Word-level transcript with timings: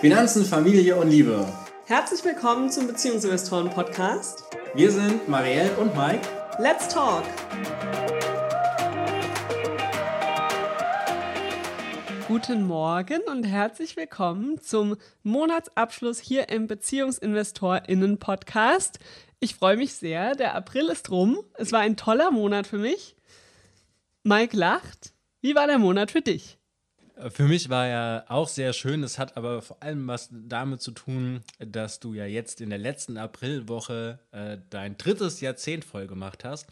Finanzen, 0.00 0.44
Familie 0.46 0.96
und 0.96 1.10
Liebe. 1.10 1.46
Herzlich 1.84 2.24
willkommen 2.24 2.70
zum 2.70 2.86
Beziehungsinvestoren-Podcast. 2.86 4.44
Wir 4.72 4.90
sind 4.90 5.28
Marielle 5.28 5.76
und 5.76 5.94
Mike. 5.94 6.26
Let's 6.58 6.88
talk! 6.88 7.22
Guten 12.28 12.66
Morgen 12.66 13.20
und 13.30 13.44
herzlich 13.44 13.98
willkommen 13.98 14.58
zum 14.62 14.96
Monatsabschluss 15.22 16.18
hier 16.18 16.48
im 16.48 16.66
BeziehungsinvestorInnen-Podcast. 16.66 19.00
Ich 19.38 19.54
freue 19.54 19.76
mich 19.76 19.92
sehr, 19.92 20.34
der 20.34 20.54
April 20.54 20.88
ist 20.88 21.10
rum. 21.10 21.40
Es 21.58 21.72
war 21.72 21.80
ein 21.80 21.98
toller 21.98 22.30
Monat 22.30 22.66
für 22.66 22.78
mich. 22.78 23.16
Mike 24.22 24.56
lacht. 24.56 25.12
Wie 25.42 25.54
war 25.54 25.66
der 25.66 25.78
Monat 25.78 26.10
für 26.10 26.22
dich? 26.22 26.56
Für 27.28 27.44
mich 27.44 27.68
war 27.68 27.86
er 27.86 28.24
auch 28.28 28.48
sehr 28.48 28.72
schön. 28.72 29.02
Es 29.02 29.18
hat 29.18 29.36
aber 29.36 29.60
vor 29.60 29.82
allem 29.82 30.06
was 30.08 30.30
damit 30.30 30.80
zu 30.80 30.92
tun, 30.92 31.42
dass 31.58 32.00
du 32.00 32.14
ja 32.14 32.24
jetzt 32.24 32.60
in 32.60 32.70
der 32.70 32.78
letzten 32.78 33.18
Aprilwoche 33.18 34.18
äh, 34.32 34.58
dein 34.70 34.96
drittes 34.96 35.40
Jahrzehnt 35.40 35.84
voll 35.84 36.06
gemacht 36.06 36.44
hast 36.44 36.66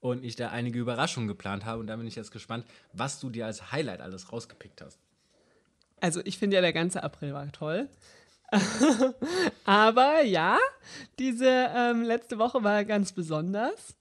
und 0.00 0.24
ich 0.24 0.36
da 0.36 0.50
einige 0.50 0.78
Überraschungen 0.78 1.26
geplant 1.26 1.64
habe. 1.64 1.80
Und 1.80 1.88
da 1.88 1.96
bin 1.96 2.06
ich 2.06 2.14
jetzt 2.14 2.30
gespannt, 2.30 2.64
was 2.92 3.18
du 3.18 3.30
dir 3.30 3.46
als 3.46 3.72
Highlight 3.72 4.00
alles 4.00 4.32
rausgepickt 4.32 4.80
hast. 4.82 4.98
Also 6.00 6.20
ich 6.24 6.38
finde 6.38 6.56
ja, 6.56 6.60
der 6.60 6.72
ganze 6.72 7.02
April 7.02 7.32
war 7.32 7.50
toll. 7.50 7.88
aber 9.64 10.22
ja, 10.22 10.58
diese 11.18 11.70
ähm, 11.74 12.02
letzte 12.02 12.38
Woche 12.38 12.62
war 12.62 12.84
ganz 12.84 13.12
besonders. 13.12 13.96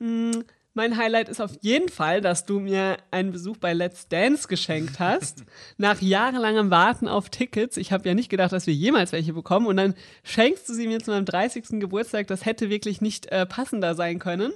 Hm, 0.00 0.44
mein 0.76 0.98
Highlight 0.98 1.30
ist 1.30 1.40
auf 1.40 1.52
jeden 1.62 1.88
Fall, 1.88 2.20
dass 2.20 2.44
du 2.44 2.60
mir 2.60 2.98
einen 3.10 3.32
Besuch 3.32 3.56
bei 3.56 3.72
Let's 3.72 4.08
Dance 4.08 4.46
geschenkt 4.46 5.00
hast. 5.00 5.44
Nach 5.78 6.00
jahrelangem 6.02 6.70
Warten 6.70 7.08
auf 7.08 7.30
Tickets. 7.30 7.78
Ich 7.78 7.92
habe 7.92 8.06
ja 8.06 8.14
nicht 8.14 8.28
gedacht, 8.28 8.52
dass 8.52 8.66
wir 8.66 8.74
jemals 8.74 9.12
welche 9.12 9.32
bekommen. 9.32 9.66
Und 9.66 9.78
dann 9.78 9.94
schenkst 10.22 10.68
du 10.68 10.74
sie 10.74 10.86
mir 10.86 11.00
zu 11.00 11.10
meinem 11.10 11.24
30. 11.24 11.80
Geburtstag. 11.80 12.26
Das 12.26 12.44
hätte 12.44 12.68
wirklich 12.68 13.00
nicht 13.00 13.26
äh, 13.32 13.46
passender 13.46 13.94
sein 13.94 14.18
können. 14.18 14.52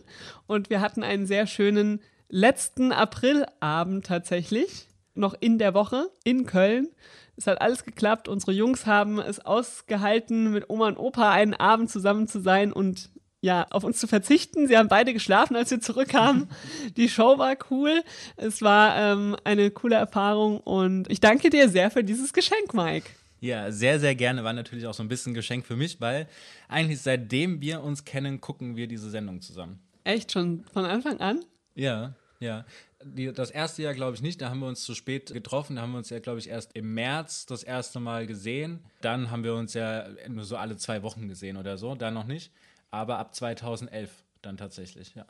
Und 0.46 0.68
wir 0.68 0.82
hatten 0.82 1.02
einen 1.02 1.26
sehr 1.26 1.46
schönen 1.46 2.00
letzten 2.28 2.92
Aprilabend 2.92 4.04
tatsächlich. 4.04 4.88
Noch 5.14 5.34
in 5.40 5.58
der 5.58 5.72
Woche 5.72 6.10
in 6.22 6.44
Köln. 6.44 6.88
Es 7.36 7.46
hat 7.46 7.62
alles 7.62 7.84
geklappt. 7.84 8.28
Unsere 8.28 8.52
Jungs 8.52 8.84
haben 8.84 9.18
es 9.18 9.40
ausgehalten, 9.40 10.52
mit 10.52 10.68
Oma 10.68 10.88
und 10.88 10.98
Opa 10.98 11.30
einen 11.30 11.54
Abend 11.54 11.90
zusammen 11.90 12.28
zu 12.28 12.40
sein 12.40 12.74
und 12.74 13.08
ja, 13.40 13.66
auf 13.70 13.84
uns 13.84 13.98
zu 13.98 14.06
verzichten. 14.06 14.66
Sie 14.66 14.76
haben 14.76 14.88
beide 14.88 15.12
geschlafen, 15.12 15.56
als 15.56 15.70
wir 15.70 15.80
zurückkamen. 15.80 16.48
Die 16.96 17.08
Show 17.08 17.38
war 17.38 17.56
cool. 17.70 18.02
Es 18.36 18.62
war 18.62 18.96
ähm, 18.96 19.36
eine 19.44 19.70
coole 19.70 19.96
Erfahrung 19.96 20.58
und 20.60 21.10
ich 21.10 21.20
danke 21.20 21.50
dir 21.50 21.68
sehr 21.68 21.90
für 21.90 22.04
dieses 22.04 22.32
Geschenk, 22.32 22.74
Mike. 22.74 23.10
Ja, 23.40 23.72
sehr, 23.72 23.98
sehr 23.98 24.14
gerne. 24.14 24.44
War 24.44 24.52
natürlich 24.52 24.86
auch 24.86 24.92
so 24.92 25.02
ein 25.02 25.08
bisschen 25.08 25.32
Geschenk 25.32 25.64
für 25.64 25.76
mich, 25.76 26.00
weil 26.00 26.28
eigentlich 26.68 27.00
seitdem 27.00 27.62
wir 27.62 27.82
uns 27.82 28.04
kennen, 28.04 28.40
gucken 28.40 28.76
wir 28.76 28.86
diese 28.86 29.08
Sendung 29.08 29.40
zusammen. 29.40 29.80
Echt 30.04 30.32
schon 30.32 30.64
von 30.72 30.84
Anfang 30.84 31.20
an? 31.20 31.40
Ja, 31.74 32.14
ja. 32.38 32.66
Die, 33.02 33.32
das 33.32 33.50
erste 33.50 33.82
Jahr 33.82 33.94
glaube 33.94 34.14
ich 34.14 34.22
nicht, 34.22 34.42
da 34.42 34.50
haben 34.50 34.60
wir 34.60 34.68
uns 34.68 34.84
zu 34.84 34.94
spät 34.94 35.32
getroffen. 35.32 35.76
Da 35.76 35.82
haben 35.82 35.92
wir 35.92 35.98
uns 35.98 36.10
ja, 36.10 36.18
glaube 36.18 36.38
ich, 36.38 36.48
erst 36.48 36.76
im 36.76 36.92
März 36.92 37.46
das 37.46 37.62
erste 37.62 37.98
Mal 37.98 38.26
gesehen. 38.26 38.80
Dann 39.00 39.30
haben 39.30 39.42
wir 39.42 39.54
uns 39.54 39.72
ja 39.74 40.06
nur 40.28 40.44
so 40.44 40.56
alle 40.56 40.76
zwei 40.76 41.02
Wochen 41.02 41.26
gesehen 41.28 41.56
oder 41.56 41.78
so, 41.78 41.94
dann 41.94 42.14
noch 42.14 42.26
nicht 42.26 42.52
aber 42.90 43.18
ab 43.18 43.34
2011 43.34 44.10
dann 44.42 44.56
tatsächlich, 44.56 45.14
ja. 45.14 45.26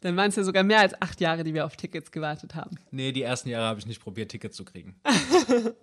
Dann 0.00 0.16
waren 0.16 0.28
es 0.28 0.36
ja 0.36 0.44
sogar 0.44 0.62
mehr 0.62 0.78
als 0.78 1.00
acht 1.02 1.20
Jahre, 1.20 1.42
die 1.42 1.54
wir 1.54 1.66
auf 1.66 1.76
Tickets 1.76 2.12
gewartet 2.12 2.54
haben. 2.54 2.76
Nee, 2.92 3.10
die 3.10 3.22
ersten 3.22 3.48
Jahre 3.48 3.66
habe 3.66 3.80
ich 3.80 3.86
nicht 3.86 4.00
probiert, 4.00 4.30
Tickets 4.30 4.56
zu 4.56 4.64
kriegen. 4.64 4.94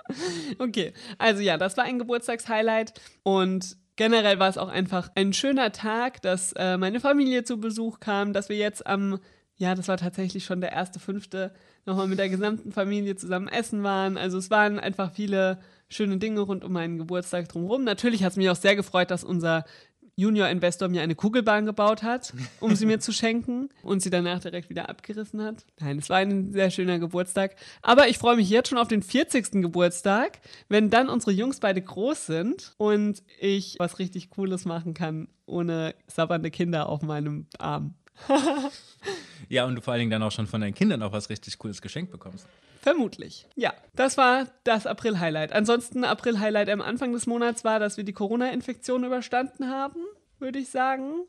okay, 0.58 0.94
also 1.18 1.42
ja, 1.42 1.58
das 1.58 1.76
war 1.76 1.84
ein 1.84 2.00
Geburtstagshighlight 2.00 2.94
und 3.24 3.76
generell 3.98 4.40
war 4.40 4.48
es 4.48 4.58
auch 4.58 4.70
einfach 4.70 5.10
ein 5.16 5.34
schöner 5.34 5.74
Tag, 5.74 6.22
dass 6.22 6.54
äh, 6.54 6.78
meine 6.78 7.02
Familie 7.02 7.44
zu 7.44 7.60
Besuch 7.60 8.00
kam, 8.00 8.32
dass 8.32 8.48
wir 8.48 8.56
jetzt 8.56 8.88
am, 8.88 9.20
ja, 9.58 9.74
das 9.74 9.88
war 9.88 9.98
tatsächlich 9.98 10.44
schon 10.44 10.62
der 10.62 10.72
erste, 10.72 11.00
fünfte, 11.00 11.54
nochmal 11.86 12.08
mit 12.08 12.20
der 12.20 12.30
gesamten 12.30 12.72
Familie 12.72 13.16
zusammen 13.16 13.48
essen 13.48 13.84
waren. 13.84 14.18
Also 14.18 14.38
es 14.38 14.50
waren 14.50 14.80
einfach 14.80 15.14
viele 15.14 15.60
schöne 15.88 16.18
Dinge 16.18 16.42
rund 16.42 16.64
um 16.64 16.74
meinen 16.74 16.98
Geburtstag 16.98 17.48
drumherum. 17.48 17.84
Natürlich 17.84 18.24
hat 18.24 18.32
es 18.32 18.38
mich 18.38 18.50
auch 18.50 18.56
sehr 18.56 18.76
gefreut, 18.76 19.12
dass 19.12 19.24
unser 19.24 19.64
Junior-Investor 20.18 20.88
mir 20.88 21.02
eine 21.02 21.16
Kugelbahn 21.16 21.66
gebaut 21.66 22.04
hat, 22.04 22.34
um 22.60 22.76
sie 22.76 22.86
mir 22.86 23.00
zu 23.00 23.12
schenken 23.12 23.70
und 23.84 24.02
sie 24.02 24.10
danach 24.10 24.40
direkt 24.40 24.70
wieder 24.70 24.90
abgerissen 24.90 25.42
hat. 25.42 25.66
Nein, 25.80 26.00
es 26.00 26.10
war 26.10 26.18
ein 26.18 26.54
sehr 26.54 26.72
schöner 26.72 27.00
Geburtstag. 27.00 27.56
Aber 27.82 28.08
ich 28.08 28.18
freue 28.18 28.38
mich 28.38 28.50
jetzt 28.50 28.70
schon 28.70 28.78
auf 28.78 28.88
den 28.88 29.02
40. 29.02 29.62
Geburtstag, 29.62 30.40
wenn 30.70 30.90
dann 30.90 31.10
unsere 31.10 31.32
Jungs 31.32 31.60
beide 31.60 31.82
groß 31.82 32.26
sind 32.26 32.74
und 32.78 33.24
ich 33.40 33.76
was 33.78 34.00
richtig 34.00 34.30
Cooles 34.30 34.66
machen 34.66 34.94
kann, 34.94 35.28
ohne 35.46 35.96
sabbernde 36.08 36.50
Kinder 36.50 36.88
auf 36.88 37.02
meinem 37.02 37.48
Arm. 37.58 37.96
ja, 39.50 39.66
und 39.66 39.76
du 39.76 39.82
vor 39.82 39.94
allen 39.94 40.00
Dingen 40.00 40.12
dann 40.12 40.24
auch 40.24 40.32
schon 40.32 40.48
von 40.48 40.62
deinen 40.62 40.74
Kindern 40.74 41.04
auch 41.04 41.12
was 41.12 41.30
richtig 41.30 41.58
Cooles 41.58 41.82
geschenkt 41.82 42.12
bekommst. 42.12 42.48
Vermutlich. 42.82 43.48
Ja, 43.56 43.74
das 43.96 44.18
war 44.18 44.48
das 44.64 44.86
April-Highlight. 44.86 45.54
Ansonsten 45.54 46.04
April-Highlight 46.04 46.70
am 46.70 46.82
Anfang 46.82 47.14
des 47.14 47.26
Monats 47.26 47.64
war, 47.64 47.80
dass 47.80 47.98
wir 47.98 48.04
die 48.04 48.14
Corona-Infektion 48.14 49.04
überstanden 49.04 49.70
haben, 49.70 50.00
würde 50.40 50.60
ich 50.60 50.70
sagen. 50.70 51.26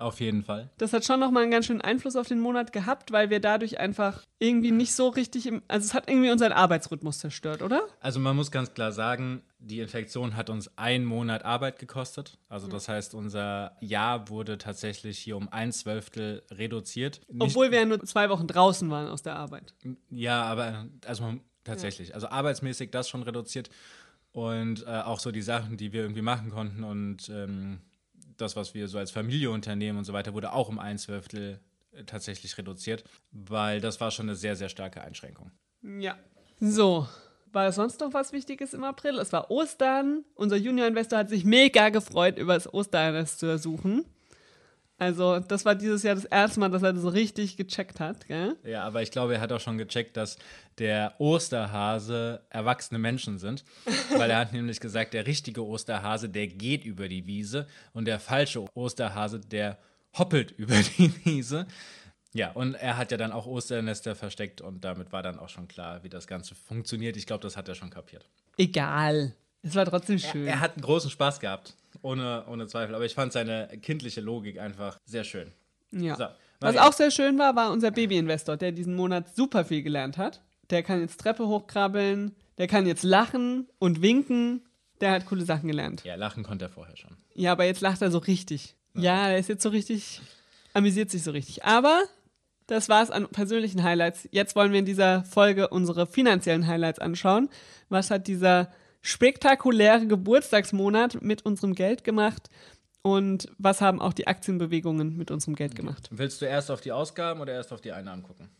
Auf 0.00 0.18
jeden 0.18 0.42
Fall. 0.42 0.70
Das 0.78 0.94
hat 0.94 1.04
schon 1.04 1.20
nochmal 1.20 1.42
einen 1.42 1.52
ganz 1.52 1.66
schönen 1.66 1.82
Einfluss 1.82 2.16
auf 2.16 2.26
den 2.26 2.40
Monat 2.40 2.72
gehabt, 2.72 3.12
weil 3.12 3.28
wir 3.28 3.38
dadurch 3.38 3.78
einfach 3.78 4.22
irgendwie 4.38 4.70
nicht 4.70 4.94
so 4.94 5.08
richtig 5.08 5.46
im. 5.46 5.60
Also, 5.68 5.84
es 5.84 5.92
hat 5.92 6.08
irgendwie 6.08 6.30
unseren 6.30 6.52
Arbeitsrhythmus 6.52 7.18
zerstört, 7.18 7.60
oder? 7.60 7.82
Also, 8.00 8.18
man 8.18 8.34
muss 8.34 8.50
ganz 8.50 8.72
klar 8.72 8.92
sagen, 8.92 9.42
die 9.58 9.80
Infektion 9.80 10.36
hat 10.36 10.48
uns 10.48 10.70
einen 10.78 11.04
Monat 11.04 11.44
Arbeit 11.44 11.78
gekostet. 11.78 12.38
Also, 12.48 12.66
das 12.66 12.88
heißt, 12.88 13.14
unser 13.14 13.76
Jahr 13.82 14.30
wurde 14.30 14.56
tatsächlich 14.56 15.18
hier 15.18 15.36
um 15.36 15.50
ein 15.52 15.70
Zwölftel 15.70 16.44
reduziert. 16.50 17.20
Nicht 17.28 17.50
Obwohl 17.50 17.70
wir 17.70 17.80
ja 17.80 17.84
nur 17.84 18.02
zwei 18.04 18.30
Wochen 18.30 18.46
draußen 18.46 18.88
waren 18.88 19.06
aus 19.06 19.20
der 19.20 19.36
Arbeit. 19.36 19.74
Ja, 20.08 20.44
aber 20.44 20.86
also 21.04 21.34
tatsächlich. 21.62 22.08
Ja. 22.08 22.14
Also, 22.14 22.28
arbeitsmäßig 22.28 22.90
das 22.90 23.10
schon 23.10 23.22
reduziert. 23.22 23.68
Und 24.32 24.86
äh, 24.86 25.02
auch 25.02 25.20
so 25.20 25.30
die 25.30 25.42
Sachen, 25.42 25.76
die 25.76 25.92
wir 25.92 26.00
irgendwie 26.00 26.22
machen 26.22 26.48
konnten 26.48 26.84
und. 26.84 27.28
Ähm, 27.28 27.80
das, 28.40 28.56
was 28.56 28.74
wir 28.74 28.88
so 28.88 28.98
als 28.98 29.10
Familie 29.10 29.50
unternehmen 29.50 29.98
und 29.98 30.04
so 30.04 30.12
weiter, 30.12 30.34
wurde 30.34 30.52
auch 30.52 30.68
um 30.68 30.78
ein 30.78 30.98
Zwölftel 30.98 31.60
äh, 31.92 32.04
tatsächlich 32.04 32.56
reduziert, 32.58 33.04
weil 33.32 33.80
das 33.80 34.00
war 34.00 34.10
schon 34.10 34.28
eine 34.28 34.36
sehr, 34.36 34.56
sehr 34.56 34.68
starke 34.68 35.02
Einschränkung. 35.02 35.50
Ja. 35.82 36.16
So, 36.60 37.06
war 37.52 37.72
sonst 37.72 38.00
noch 38.00 38.12
was 38.12 38.32
Wichtiges 38.32 38.74
im 38.74 38.84
April? 38.84 39.18
Es 39.18 39.32
war 39.32 39.50
Ostern. 39.50 40.24
Unser 40.34 40.56
Junior-Investor 40.56 41.18
hat 41.18 41.30
sich 41.30 41.44
mega 41.44 41.88
gefreut, 41.88 42.38
über 42.38 42.54
das 42.54 42.72
Osterernest 42.72 43.38
zu 43.40 43.46
ersuchen. 43.46 44.04
Also, 45.00 45.38
das 45.38 45.64
war 45.64 45.74
dieses 45.74 46.02
Jahr 46.02 46.14
das 46.14 46.26
erste 46.26 46.60
Mal, 46.60 46.68
dass 46.68 46.82
er 46.82 46.92
das 46.92 47.00
so 47.00 47.08
richtig 47.08 47.56
gecheckt 47.56 48.00
hat, 48.00 48.26
gell? 48.26 48.56
Ja, 48.64 48.84
aber 48.84 49.00
ich 49.00 49.10
glaube, 49.10 49.34
er 49.34 49.40
hat 49.40 49.50
auch 49.50 49.60
schon 49.60 49.78
gecheckt, 49.78 50.14
dass 50.18 50.36
der 50.76 51.14
Osterhase 51.18 52.42
erwachsene 52.50 52.98
Menschen 52.98 53.38
sind. 53.38 53.64
weil 54.18 54.30
er 54.30 54.36
hat 54.36 54.52
nämlich 54.52 54.78
gesagt, 54.78 55.14
der 55.14 55.26
richtige 55.26 55.64
Osterhase, 55.66 56.28
der 56.28 56.48
geht 56.48 56.84
über 56.84 57.08
die 57.08 57.26
Wiese 57.26 57.66
und 57.94 58.04
der 58.04 58.20
falsche 58.20 58.62
Osterhase, 58.74 59.40
der 59.40 59.78
hoppelt 60.18 60.50
über 60.58 60.74
die 60.74 61.12
Wiese. 61.24 61.66
Ja, 62.34 62.52
und 62.52 62.74
er 62.74 62.98
hat 62.98 63.10
ja 63.10 63.16
dann 63.16 63.32
auch 63.32 63.46
Osternester 63.46 64.14
versteckt 64.14 64.60
und 64.60 64.84
damit 64.84 65.12
war 65.12 65.22
dann 65.22 65.38
auch 65.38 65.48
schon 65.48 65.66
klar, 65.66 66.04
wie 66.04 66.10
das 66.10 66.26
Ganze 66.26 66.54
funktioniert. 66.54 67.16
Ich 67.16 67.26
glaube, 67.26 67.42
das 67.42 67.56
hat 67.56 67.68
er 67.68 67.74
schon 67.74 67.88
kapiert. 67.88 68.28
Egal. 68.58 69.34
Es 69.62 69.74
war 69.74 69.86
trotzdem 69.86 70.18
schön. 70.18 70.46
Er, 70.46 70.54
er 70.54 70.60
hat 70.60 70.74
einen 70.74 70.82
großen 70.82 71.10
Spaß 71.10 71.40
gehabt. 71.40 71.74
Ohne, 72.02 72.44
ohne 72.48 72.66
Zweifel. 72.66 72.94
Aber 72.94 73.04
ich 73.04 73.14
fand 73.14 73.32
seine 73.32 73.68
kindliche 73.82 74.20
Logik 74.20 74.58
einfach 74.58 74.98
sehr 75.04 75.24
schön. 75.24 75.52
Ja. 75.92 76.16
So, 76.16 76.26
Was 76.60 76.76
auch 76.76 76.92
sehr 76.92 77.10
schön 77.10 77.38
war, 77.38 77.56
war 77.56 77.72
unser 77.72 77.90
Baby-Investor, 77.90 78.56
der 78.56 78.72
diesen 78.72 78.94
Monat 78.94 79.34
super 79.34 79.64
viel 79.64 79.82
gelernt 79.82 80.18
hat. 80.18 80.42
Der 80.70 80.82
kann 80.82 81.00
jetzt 81.00 81.18
Treppe 81.20 81.46
hochkrabbeln, 81.48 82.36
der 82.58 82.68
kann 82.68 82.86
jetzt 82.86 83.02
lachen 83.02 83.68
und 83.78 84.02
winken. 84.02 84.62
Der 85.00 85.12
hat 85.12 85.26
coole 85.26 85.44
Sachen 85.44 85.68
gelernt. 85.68 86.04
Ja, 86.04 86.14
lachen 86.14 86.42
konnte 86.42 86.66
er 86.66 86.68
vorher 86.68 86.96
schon. 86.96 87.16
Ja, 87.34 87.52
aber 87.52 87.64
jetzt 87.64 87.80
lacht 87.80 88.02
er 88.02 88.10
so 88.10 88.18
richtig. 88.18 88.76
Ja, 88.94 89.02
ja 89.02 89.28
er 89.30 89.38
ist 89.38 89.48
jetzt 89.48 89.62
so 89.62 89.70
richtig, 89.70 90.20
amüsiert 90.74 91.10
sich 91.10 91.22
so 91.22 91.30
richtig. 91.30 91.64
Aber 91.64 92.02
das 92.66 92.88
war 92.88 93.02
es 93.02 93.10
an 93.10 93.26
persönlichen 93.28 93.82
Highlights. 93.82 94.28
Jetzt 94.30 94.54
wollen 94.54 94.72
wir 94.72 94.78
in 94.78 94.84
dieser 94.84 95.24
Folge 95.24 95.68
unsere 95.68 96.06
finanziellen 96.06 96.66
Highlights 96.66 96.98
anschauen. 96.98 97.48
Was 97.88 98.10
hat 98.10 98.28
dieser 98.28 98.70
spektakuläre 99.02 100.06
Geburtstagsmonat 100.06 101.22
mit 101.22 101.44
unserem 101.44 101.74
Geld 101.74 102.04
gemacht 102.04 102.48
und 103.02 103.48
was 103.58 103.80
haben 103.80 104.00
auch 104.00 104.12
die 104.12 104.26
Aktienbewegungen 104.26 105.16
mit 105.16 105.30
unserem 105.30 105.54
Geld 105.54 105.74
gemacht. 105.74 106.08
Willst 106.10 106.40
du 106.42 106.46
erst 106.46 106.70
auf 106.70 106.80
die 106.80 106.92
Ausgaben 106.92 107.40
oder 107.40 107.52
erst 107.52 107.72
auf 107.72 107.80
die 107.80 107.92
Einnahmen 107.92 108.22
gucken? 108.22 108.50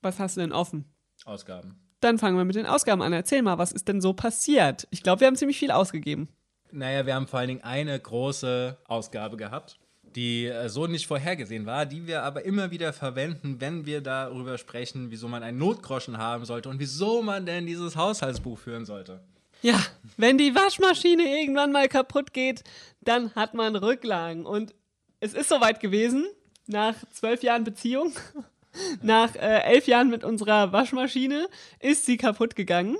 Was 0.00 0.18
hast 0.18 0.36
du 0.36 0.40
denn 0.40 0.52
offen? 0.52 0.86
Ausgaben. 1.24 1.78
Dann 2.00 2.18
fangen 2.18 2.36
wir 2.36 2.44
mit 2.44 2.54
den 2.54 2.66
Ausgaben 2.66 3.02
an. 3.02 3.12
Erzähl 3.12 3.42
mal, 3.42 3.58
was 3.58 3.72
ist 3.72 3.88
denn 3.88 4.00
so 4.00 4.12
passiert? 4.12 4.86
Ich 4.90 5.02
glaube, 5.02 5.20
wir 5.20 5.26
haben 5.26 5.36
ziemlich 5.36 5.58
viel 5.58 5.72
ausgegeben. 5.72 6.28
Naja, 6.70 7.06
wir 7.06 7.14
haben 7.14 7.26
vor 7.26 7.40
allen 7.40 7.48
Dingen 7.48 7.64
eine 7.64 7.98
große 7.98 8.78
Ausgabe 8.86 9.36
gehabt, 9.36 9.78
die 10.02 10.46
äh, 10.46 10.68
so 10.68 10.86
nicht 10.86 11.06
vorhergesehen 11.06 11.66
war, 11.66 11.86
die 11.86 12.06
wir 12.06 12.22
aber 12.22 12.44
immer 12.44 12.70
wieder 12.70 12.92
verwenden, 12.92 13.60
wenn 13.60 13.84
wir 13.84 14.00
darüber 14.00 14.58
sprechen, 14.58 15.10
wieso 15.10 15.28
man 15.28 15.42
einen 15.42 15.58
Notgroschen 15.58 16.18
haben 16.18 16.44
sollte 16.44 16.68
und 16.68 16.78
wieso 16.78 17.22
man 17.22 17.46
denn 17.46 17.66
dieses 17.66 17.96
Haushaltsbuch 17.96 18.58
führen 18.58 18.84
sollte. 18.84 19.24
Ja, 19.62 19.78
wenn 20.16 20.38
die 20.38 20.54
Waschmaschine 20.54 21.22
irgendwann 21.40 21.72
mal 21.72 21.88
kaputt 21.88 22.32
geht, 22.32 22.64
dann 23.00 23.34
hat 23.34 23.54
man 23.54 23.76
Rücklagen. 23.76 24.46
Und 24.46 24.74
es 25.20 25.34
ist 25.34 25.48
soweit 25.48 25.80
gewesen, 25.80 26.26
nach 26.66 26.94
zwölf 27.12 27.42
Jahren 27.42 27.64
Beziehung, 27.64 28.12
nach 29.02 29.34
äh, 29.34 29.62
elf 29.62 29.86
Jahren 29.86 30.10
mit 30.10 30.24
unserer 30.24 30.72
Waschmaschine, 30.72 31.48
ist 31.80 32.06
sie 32.06 32.16
kaputt 32.16 32.54
gegangen. 32.54 32.96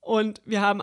Und 0.00 0.40
wir 0.44 0.60
haben 0.60 0.82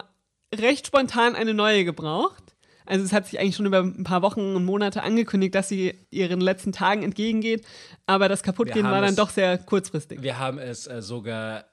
recht 0.54 0.88
spontan 0.88 1.36
eine 1.36 1.54
neue 1.54 1.86
gebraucht. 1.86 2.44
Also 2.86 3.06
es 3.06 3.14
hat 3.14 3.28
sich 3.28 3.40
eigentlich 3.40 3.56
schon 3.56 3.68
über 3.68 3.82
ein 3.82 4.04
paar 4.04 4.24
Wochen 4.24 4.56
und 4.56 4.66
Monate 4.66 5.04
angekündigt, 5.04 5.54
dass 5.54 5.70
sie 5.70 5.94
ihren 6.10 6.42
letzten 6.42 6.72
Tagen 6.72 7.04
entgegengeht. 7.04 7.64
Aber 8.08 8.28
das 8.28 8.42
Kaputtgehen 8.42 8.86
war 8.86 9.02
dann 9.02 9.16
doch 9.16 9.30
sehr 9.30 9.60
kurzfristig. 9.60 10.24
Wir 10.24 10.40
haben 10.40 10.58
es 10.58 10.88
äh, 10.88 11.04
sogar, 11.04 11.66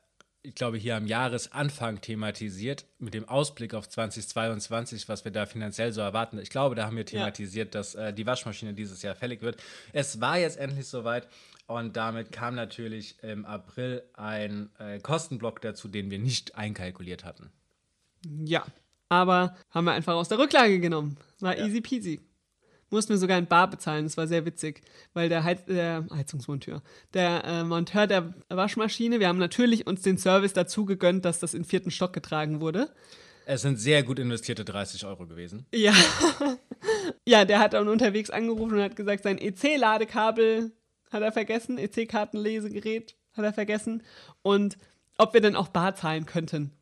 ich 0.47 0.55
glaube, 0.55 0.77
hier 0.77 0.97
am 0.97 1.07
Jahresanfang 1.07 2.01
thematisiert, 2.01 2.87
mit 2.99 3.15
dem 3.15 3.29
Ausblick 3.29 3.75
auf 3.75 3.89
2022, 3.89 5.09
was 5.09 5.25
wir 5.25 5.33
da 5.33 5.45
finanziell 5.45 5.93
so 5.93 6.01
erwarten. 6.01 6.39
Ich 6.39 6.51
glaube, 6.51 6.77
da 6.77 6.87
haben 6.87 6.97
wir 6.97 7.05
thematisiert, 7.05 7.75
ja. 7.75 7.81
dass 7.81 7.97
äh, 7.97 8.13
die 8.13 8.27
Waschmaschine 8.27 8.73
dieses 8.73 9.03
Jahr 9.03 9.17
fällig 9.17 9.43
wird. 9.43 9.61
Es 9.93 10.21
war 10.21 10.39
jetzt 10.39 10.57
endlich 10.57 10.87
soweit. 10.87 11.27
Und 11.67 11.97
damit 11.97 12.31
kam 12.31 12.55
natürlich 12.55 13.21
im 13.25 13.45
April 13.45 14.05
ein 14.15 14.71
äh, 14.79 15.01
Kostenblock 15.01 15.61
dazu, 15.61 15.89
den 15.89 16.13
wir 16.13 16.21
nicht 16.21 16.55
einkalkuliert 16.55 17.25
hatten. 17.25 17.51
Ja, 18.45 18.65
aber 19.09 19.57
haben 19.71 19.85
wir 19.85 19.93
einfach 19.93 20.15
aus 20.15 20.29
der 20.29 20.39
Rücklage 20.39 20.79
genommen. 20.79 21.17
War 21.41 21.59
ja. 21.59 21.67
easy 21.67 21.81
peasy. 21.81 22.21
Mussten 22.91 23.11
wir 23.11 23.19
sogar 23.19 23.39
in 23.39 23.47
Bar 23.47 23.69
bezahlen, 23.69 24.05
das 24.05 24.17
war 24.17 24.27
sehr 24.29 24.47
witzig, 24.47 24.83
weil 25.13 25.29
der, 25.29 25.43
Heiz 25.43 25.65
der 25.65 26.07
Heizungsmonteur, 26.15 26.83
der 27.15 27.45
äh, 27.45 27.65
Monteur 27.65 28.07
der 28.07 28.35
Waschmaschine, 28.49 29.19
wir 29.19 29.29
haben 29.29 29.39
natürlich 29.39 29.87
uns 29.87 30.03
den 30.03 30.19
Service 30.19 30.53
dazu 30.53 30.85
gegönnt, 30.85 31.25
dass 31.25 31.41
das 31.41 31.55
in 31.55 31.65
vierten 31.65 31.91
Stock 31.91 32.13
getragen 32.13 32.61
wurde. 32.61 32.91
Es 33.45 33.63
sind 33.63 33.79
sehr 33.79 34.03
gut 34.03 34.19
investierte 34.19 34.65
30 34.65 35.05
Euro 35.05 35.27
gewesen. 35.27 35.67
Ja. 35.73 35.95
ja, 37.25 37.45
der 37.45 37.61
hat 37.61 37.75
dann 37.75 37.89
unterwegs 37.89 38.31
angerufen 38.31 38.75
und 38.75 38.83
hat 38.83 38.97
gesagt, 38.97 39.23
sein 39.23 39.39
EC-Ladekabel 39.39 40.73
hat 41.11 41.23
er 41.23 41.33
vergessen, 41.33 41.79
EC-Kartenlesegerät 41.79 43.15
hat 43.35 43.45
er 43.45 43.53
vergessen 43.53 44.03
und 44.43 44.79
ob 45.19 45.35
wir 45.35 45.41
denn 45.41 45.57
auch 45.57 45.69
bar 45.69 45.95
zahlen 45.95 46.27
könnten. 46.27 46.73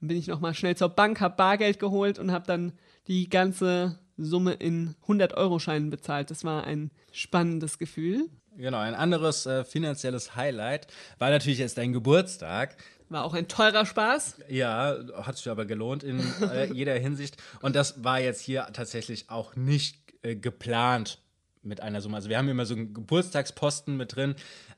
Dann 0.00 0.08
bin 0.08 0.16
ich 0.16 0.26
nochmal 0.26 0.54
schnell 0.54 0.76
zur 0.76 0.90
Bank, 0.90 1.20
habe 1.20 1.36
Bargeld 1.36 1.78
geholt 1.78 2.18
und 2.18 2.32
habe 2.32 2.46
dann 2.46 2.72
die 3.06 3.28
ganze 3.28 3.98
Summe 4.24 4.54
in 4.54 4.94
100-Euro-Scheinen 5.06 5.90
bezahlt. 5.90 6.30
Das 6.30 6.44
war 6.44 6.64
ein 6.64 6.90
spannendes 7.12 7.78
Gefühl. 7.78 8.28
Genau, 8.56 8.78
ein 8.78 8.94
anderes 8.94 9.46
äh, 9.46 9.64
finanzielles 9.64 10.36
Highlight 10.36 10.86
war 11.18 11.30
natürlich 11.30 11.58
jetzt 11.58 11.78
dein 11.78 11.92
Geburtstag. 11.92 12.76
War 13.08 13.24
auch 13.24 13.34
ein 13.34 13.48
teurer 13.48 13.86
Spaß. 13.86 14.36
Ja, 14.48 14.96
hat 15.22 15.36
sich 15.36 15.48
aber 15.48 15.64
gelohnt 15.64 16.02
in 16.02 16.20
äh, 16.42 16.66
jeder 16.72 16.94
Hinsicht. 16.94 17.36
Und 17.60 17.74
das 17.74 18.04
war 18.04 18.20
jetzt 18.20 18.40
hier 18.40 18.68
tatsächlich 18.72 19.30
auch 19.30 19.56
nicht 19.56 19.98
äh, 20.22 20.36
geplant 20.36 21.18
mit 21.62 21.80
einer 21.80 22.00
Summe. 22.00 22.16
Also 22.16 22.28
wir 22.28 22.38
haben 22.38 22.48
immer 22.48 22.66
so 22.66 22.74
einen 22.74 22.94
Geburtstagsposten 22.94 23.96
mit 23.96 24.16
drin, 24.16 24.34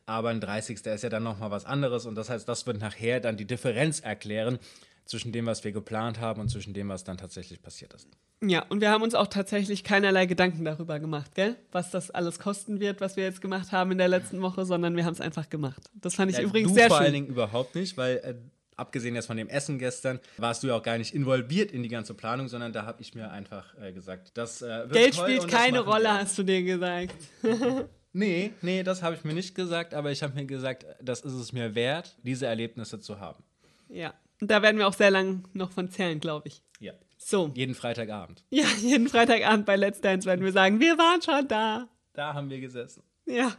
aber 0.07 0.31
ein 0.31 0.41
30. 0.41 0.85
ist 0.87 1.03
ja 1.03 1.11
dann 1.11 1.23
nochmal 1.23 1.51
was 1.51 1.65
anderes 1.65 2.07
und 2.07 2.17
das 2.17 2.29
heißt, 2.29 2.49
das 2.49 2.67
wird 2.67 2.81
nachher 2.81 3.21
dann 3.21 3.37
die 3.37 3.47
Differenz 3.47 4.01
erklären 4.01 4.59
zwischen 5.05 5.33
dem, 5.33 5.47
was 5.47 5.65
wir 5.65 5.73
geplant 5.73 6.21
haben 6.21 6.41
und 6.41 6.49
zwischen 6.49 6.75
dem, 6.75 6.89
was 6.89 7.05
dann 7.05 7.17
tatsächlich 7.17 7.63
passiert 7.63 7.93
ist. 7.95 8.09
Ja, 8.45 8.65
und 8.69 8.81
wir 8.81 8.91
haben 8.91 9.03
uns 9.03 9.15
auch 9.15 9.29
tatsächlich 9.29 9.85
keinerlei 9.85 10.27
Gedanken 10.27 10.65
darüber 10.65 10.99
gemacht, 10.99 11.35
gell? 11.37 11.57
Was 11.71 11.91
das 11.91 12.11
alles 12.11 12.41
kosten 12.41 12.81
wird, 12.81 13.01
was 13.01 13.17
wir 13.17 13.23
jetzt 13.23 13.41
gemacht 13.41 13.71
haben 13.71 13.93
in 13.93 13.99
der 13.99 14.09
letzten 14.09 14.43
Woche, 14.43 14.65
sondern 14.65 14.97
wir 14.97 15.05
haben 15.05 15.13
es 15.13 15.21
einfach 15.21 15.49
gemacht. 15.49 15.91
Das 15.95 16.17
fand 16.17 16.33
ich 16.33 16.39
ja, 16.39 16.43
übrigens 16.43 16.75
sehr 16.75 16.85
schön. 16.85 16.89
vor 16.91 16.99
allen 16.99 17.13
Dingen 17.13 17.27
überhaupt 17.29 17.77
nicht, 17.77 17.97
weil 17.97 18.17
äh, 18.17 18.35
abgesehen 18.77 19.15
jetzt 19.15 19.27
von 19.27 19.37
dem 19.37 19.49
Essen 19.49 19.79
gestern, 19.79 20.19
warst 20.39 20.63
du 20.63 20.69
ja 20.69 20.77
auch 20.77 20.83
gar 20.83 20.99
nicht 20.99 21.15
involviert 21.15 21.71
in 21.71 21.85
die 21.85 21.89
ganze 21.89 22.15
Planung, 22.15 22.49
sondern 22.49 22.73
da 22.73 22.85
habe 22.85 23.01
ich 23.01 23.15
mir 23.15 23.31
einfach 23.31 23.75
äh, 23.81 23.93
gesagt, 23.93 24.33
das 24.35 24.61
äh, 24.61 24.87
Geld 24.91 25.15
spielt 25.15 25.47
keine 25.47 25.81
Rolle, 25.81 26.05
wir. 26.05 26.15
hast 26.15 26.37
du 26.37 26.43
dir 26.43 26.63
gesagt. 26.65 27.15
nee, 28.13 28.53
nee, 28.61 28.83
das 28.83 29.03
habe 29.03 29.15
ich 29.15 29.25
mir 29.25 29.35
nicht 29.35 29.55
gesagt, 29.55 29.95
aber 29.95 30.11
ich 30.11 30.23
habe 30.23 30.35
mir 30.35 30.47
gesagt, 30.47 30.85
das 31.01 31.21
ist 31.21 31.35
es 31.35 31.53
mir 31.53 31.77
wert, 31.77 32.17
diese 32.25 32.47
Erlebnisse 32.47 32.99
zu 32.99 33.21
haben. 33.21 33.43
Ja, 33.89 34.15
und 34.43 34.51
da 34.51 34.61
werden 34.61 34.77
wir 34.77 34.89
auch 34.89 34.93
sehr 34.93 35.13
lang 35.13 35.45
noch 35.53 35.71
von 35.71 35.89
zählen, 35.89 36.19
glaube 36.19 36.49
ich. 36.49 36.63
Ja. 36.81 36.95
So. 37.17 37.53
Jeden 37.55 37.77
Freitagabend. 37.77 38.43
Ja, 38.51 38.67
jeden 38.81 39.09
Freitagabend 39.09 39.67
bei 39.67 39.77
Let's 39.77 40.01
Dance 40.01 40.27
werden 40.27 40.45
wir 40.45 40.51
sagen, 40.51 40.81
wir 40.81 40.99
waren 40.99 41.23
schon 41.23 41.47
da. 41.47 41.89
Da 42.13 42.35
haben 42.35 42.51
wir 42.51 42.59
gesessen. 42.59 43.05
Ja. 43.25 43.53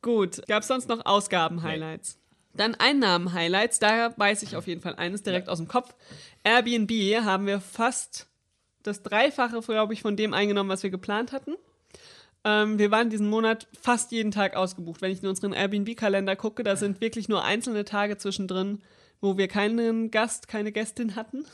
Gut. 0.00 0.40
Gab 0.46 0.62
es 0.62 0.68
sonst 0.68 0.88
noch 0.88 1.04
Ausgaben-Highlights? 1.04 2.20
Nee. 2.20 2.56
Dann 2.56 2.76
Einnahmen-Highlights. 2.76 3.80
Da 3.80 4.16
weiß 4.16 4.44
ich 4.44 4.54
auf 4.54 4.68
jeden 4.68 4.80
Fall 4.80 4.94
eines 4.94 5.24
direkt 5.24 5.48
ja. 5.48 5.52
aus 5.52 5.58
dem 5.58 5.66
Kopf. 5.66 5.92
Airbnb 6.44 6.92
haben 7.24 7.46
wir 7.46 7.60
fast 7.60 8.28
das 8.84 9.02
Dreifache, 9.02 9.60
glaube 9.60 9.92
ich, 9.92 10.02
von 10.02 10.16
dem 10.16 10.34
eingenommen, 10.34 10.70
was 10.70 10.84
wir 10.84 10.90
geplant 10.90 11.32
hatten. 11.32 11.56
Ähm, 12.44 12.78
wir 12.78 12.92
waren 12.92 13.10
diesen 13.10 13.28
Monat 13.28 13.66
fast 13.82 14.12
jeden 14.12 14.30
Tag 14.30 14.54
ausgebucht. 14.54 15.02
Wenn 15.02 15.10
ich 15.10 15.20
in 15.20 15.28
unseren 15.28 15.52
Airbnb-Kalender 15.52 16.36
gucke, 16.36 16.62
da 16.62 16.76
sind 16.76 17.00
wirklich 17.00 17.28
nur 17.28 17.44
einzelne 17.44 17.84
Tage 17.84 18.18
zwischendrin, 18.18 18.82
wo 19.20 19.36
wir 19.36 19.48
keinen 19.48 20.10
Gast, 20.10 20.48
keine 20.48 20.72
Gästin 20.72 21.16
hatten. 21.16 21.44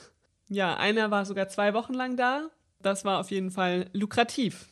Ja, 0.48 0.76
einer 0.76 1.10
war 1.10 1.24
sogar 1.24 1.48
zwei 1.48 1.74
Wochen 1.74 1.94
lang 1.94 2.16
da. 2.16 2.48
Das 2.80 3.04
war 3.04 3.18
auf 3.18 3.30
jeden 3.30 3.50
Fall 3.50 3.88
lukrativ. 3.92 4.68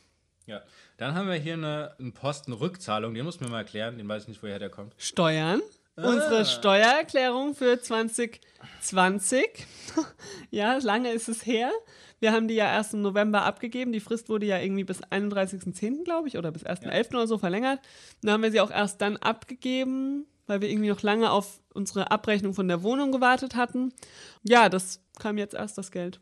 Ja, 0.47 0.61
dann 0.99 1.15
haben 1.15 1.29
wir 1.29 1.37
hier 1.37 1.55
eine, 1.55 1.95
einen 1.99 2.13
Posten 2.13 2.53
Rückzahlung, 2.53 3.15
den 3.15 3.25
muss 3.25 3.41
mir 3.41 3.49
mal 3.49 3.59
erklären, 3.59 3.97
den 3.97 4.09
weiß 4.09 4.23
ich 4.23 4.29
nicht, 4.29 4.43
woher 4.43 4.59
der 4.59 4.71
kommt. 4.71 4.95
Steuern. 4.99 5.63
Ah. 5.97 6.09
Unsere 6.09 6.45
Steuererklärung 6.45 7.55
für 7.55 7.81
2020. 7.81 9.67
ja, 10.51 10.79
lange 10.79 11.13
ist 11.13 11.29
es 11.29 11.47
her. 11.47 11.71
Wir 12.19 12.33
haben 12.33 12.49
die 12.49 12.55
ja 12.55 12.67
erst 12.67 12.95
im 12.95 13.03
November 13.03 13.43
abgegeben. 13.43 13.93
Die 13.93 14.01
Frist 14.01 14.29
wurde 14.29 14.47
ja 14.47 14.59
irgendwie 14.59 14.85
bis 14.85 15.03
31.10., 15.03 16.05
glaube 16.05 16.29
ich, 16.29 16.39
oder 16.39 16.53
bis 16.53 16.65
1.11. 16.65 16.93
Ja. 16.93 17.19
oder 17.19 17.27
so 17.27 17.37
verlängert. 17.37 17.81
Dann 18.23 18.33
haben 18.33 18.43
wir 18.43 18.53
sie 18.53 18.61
auch 18.61 18.71
erst 18.71 19.01
dann 19.01 19.17
abgegeben 19.17 20.27
weil 20.47 20.61
wir 20.61 20.69
irgendwie 20.69 20.91
noch 20.91 21.03
lange 21.03 21.31
auf 21.31 21.61
unsere 21.73 22.11
Abrechnung 22.11 22.55
von 22.55 22.69
der 22.69 22.83
Wohnung 22.83 23.13
gewartet 23.13 23.55
hatten. 23.55 23.93
Ja, 24.43 24.69
das 24.69 25.01
kam 25.19 25.39
jetzt 25.39 25.55
erst 25.55 25.79
das 25.79 25.91
Geld. 25.91 26.21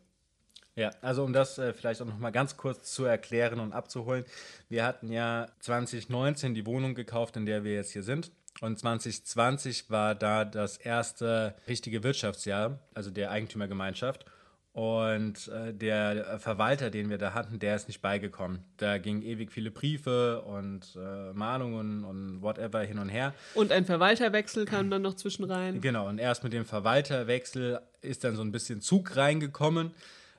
Ja, 0.77 0.91
also 1.03 1.25
um 1.25 1.33
das 1.33 1.59
äh, 1.59 1.73
vielleicht 1.73 2.01
auch 2.01 2.07
noch 2.07 2.19
mal 2.19 2.31
ganz 2.31 2.57
kurz 2.57 2.93
zu 2.95 3.05
erklären 3.05 3.61
und 3.61 3.73
abzuholen. 3.73 4.25
Wir 4.69 4.85
hatten 4.85 5.11
ja 5.11 5.49
2019 5.61 6.55
die 6.55 6.65
Wohnung 6.65 6.95
gekauft, 6.95 7.37
in 7.37 7.45
der 7.45 7.65
wir 7.65 7.75
jetzt 7.75 7.93
hier 7.93 8.03
sind. 8.03 8.31
Und 8.61 8.79
2020 8.79 9.91
war 9.91 10.15
da 10.15 10.45
das 10.45 10.77
erste 10.77 11.55
richtige 11.69 12.03
Wirtschaftsjahr, 12.03 12.79
also 12.95 13.11
der 13.11 13.31
Eigentümergemeinschaft. 13.31 14.25
Und 14.73 15.49
äh, 15.49 15.75
der 15.75 16.39
Verwalter, 16.39 16.91
den 16.91 17.11
wir 17.11 17.19
da 17.19 17.35
hatten, 17.35 17.59
der 17.59 17.75
ist 17.75 17.89
nicht 17.89 18.01
beigekommen. 18.01 18.61
Da 18.77 18.99
gingen 18.99 19.23
ewig 19.23 19.51
viele 19.51 19.73
Briefe 19.73 20.43
und 20.43 20.97
äh, 20.97 21.33
Mahnungen 21.33 22.05
und 22.05 22.41
whatever 22.41 22.81
hin 22.81 22.99
und 22.99 23.09
her. 23.09 23.35
Und 23.55 23.73
ein 23.73 23.85
Verwalterwechsel 23.85 24.67
kam 24.67 24.89
dann 24.89 25.03
noch 25.03 25.15
zwischen 25.15 25.45
rein. 25.45 25.81
Genau, 25.81 26.09
und 26.09 26.19
erst 26.19 26.45
mit 26.45 26.53
dem 26.53 26.65
Verwalterwechsel 26.65 27.81
ist 28.01 28.23
dann 28.23 28.37
so 28.37 28.43
ein 28.43 28.53
bisschen 28.53 28.81
Zug 28.81 29.17
reingekommen, 29.17 29.91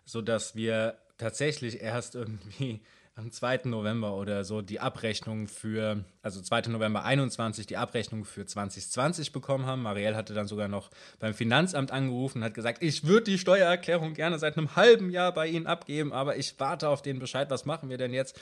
sodass 0.06 0.56
wir 0.56 0.96
tatsächlich 1.18 1.82
erst 1.82 2.16
irgendwie 2.16 2.80
am 3.22 3.32
2. 3.32 3.62
November 3.66 4.16
oder 4.16 4.44
so 4.44 4.62
die 4.62 4.80
Abrechnung 4.80 5.48
für, 5.48 6.04
also 6.24 6.42
2. 6.42 6.63
November 6.70 7.04
21 7.04 7.68
die 7.68 7.78
Abrechnung 7.78 8.25
für 8.25 8.46
2020 8.46 9.32
bekommen 9.32 9.66
haben. 9.66 9.82
Marielle 9.84 10.16
hatte 10.16 10.34
dann 10.34 10.48
sogar 10.48 10.68
noch 10.68 10.90
beim 11.20 11.34
Finanzamt 11.34 11.92
angerufen 11.92 12.40
und 12.40 12.44
hat 12.44 12.54
gesagt, 12.54 12.82
ich 12.82 13.06
würde 13.06 13.25
die 13.25 13.38
Steuererklärung 13.38 14.13
gerne 14.13 14.40
seit 14.40 14.58
einem 14.58 14.75
halben 14.75 15.10
Jahr 15.10 15.34
bei 15.34 15.48
Ihnen 15.48 15.68
abgeben, 15.68 16.12
aber 16.12 16.38
ich 16.38 16.60
warte 16.60 16.90
auf 16.90 17.01
den 17.01 17.20
Bescheid, 17.20 17.50
was 17.50 17.66
machen 17.66 17.90
wir 17.90 17.98
denn 17.98 18.13
jetzt? 18.13 18.40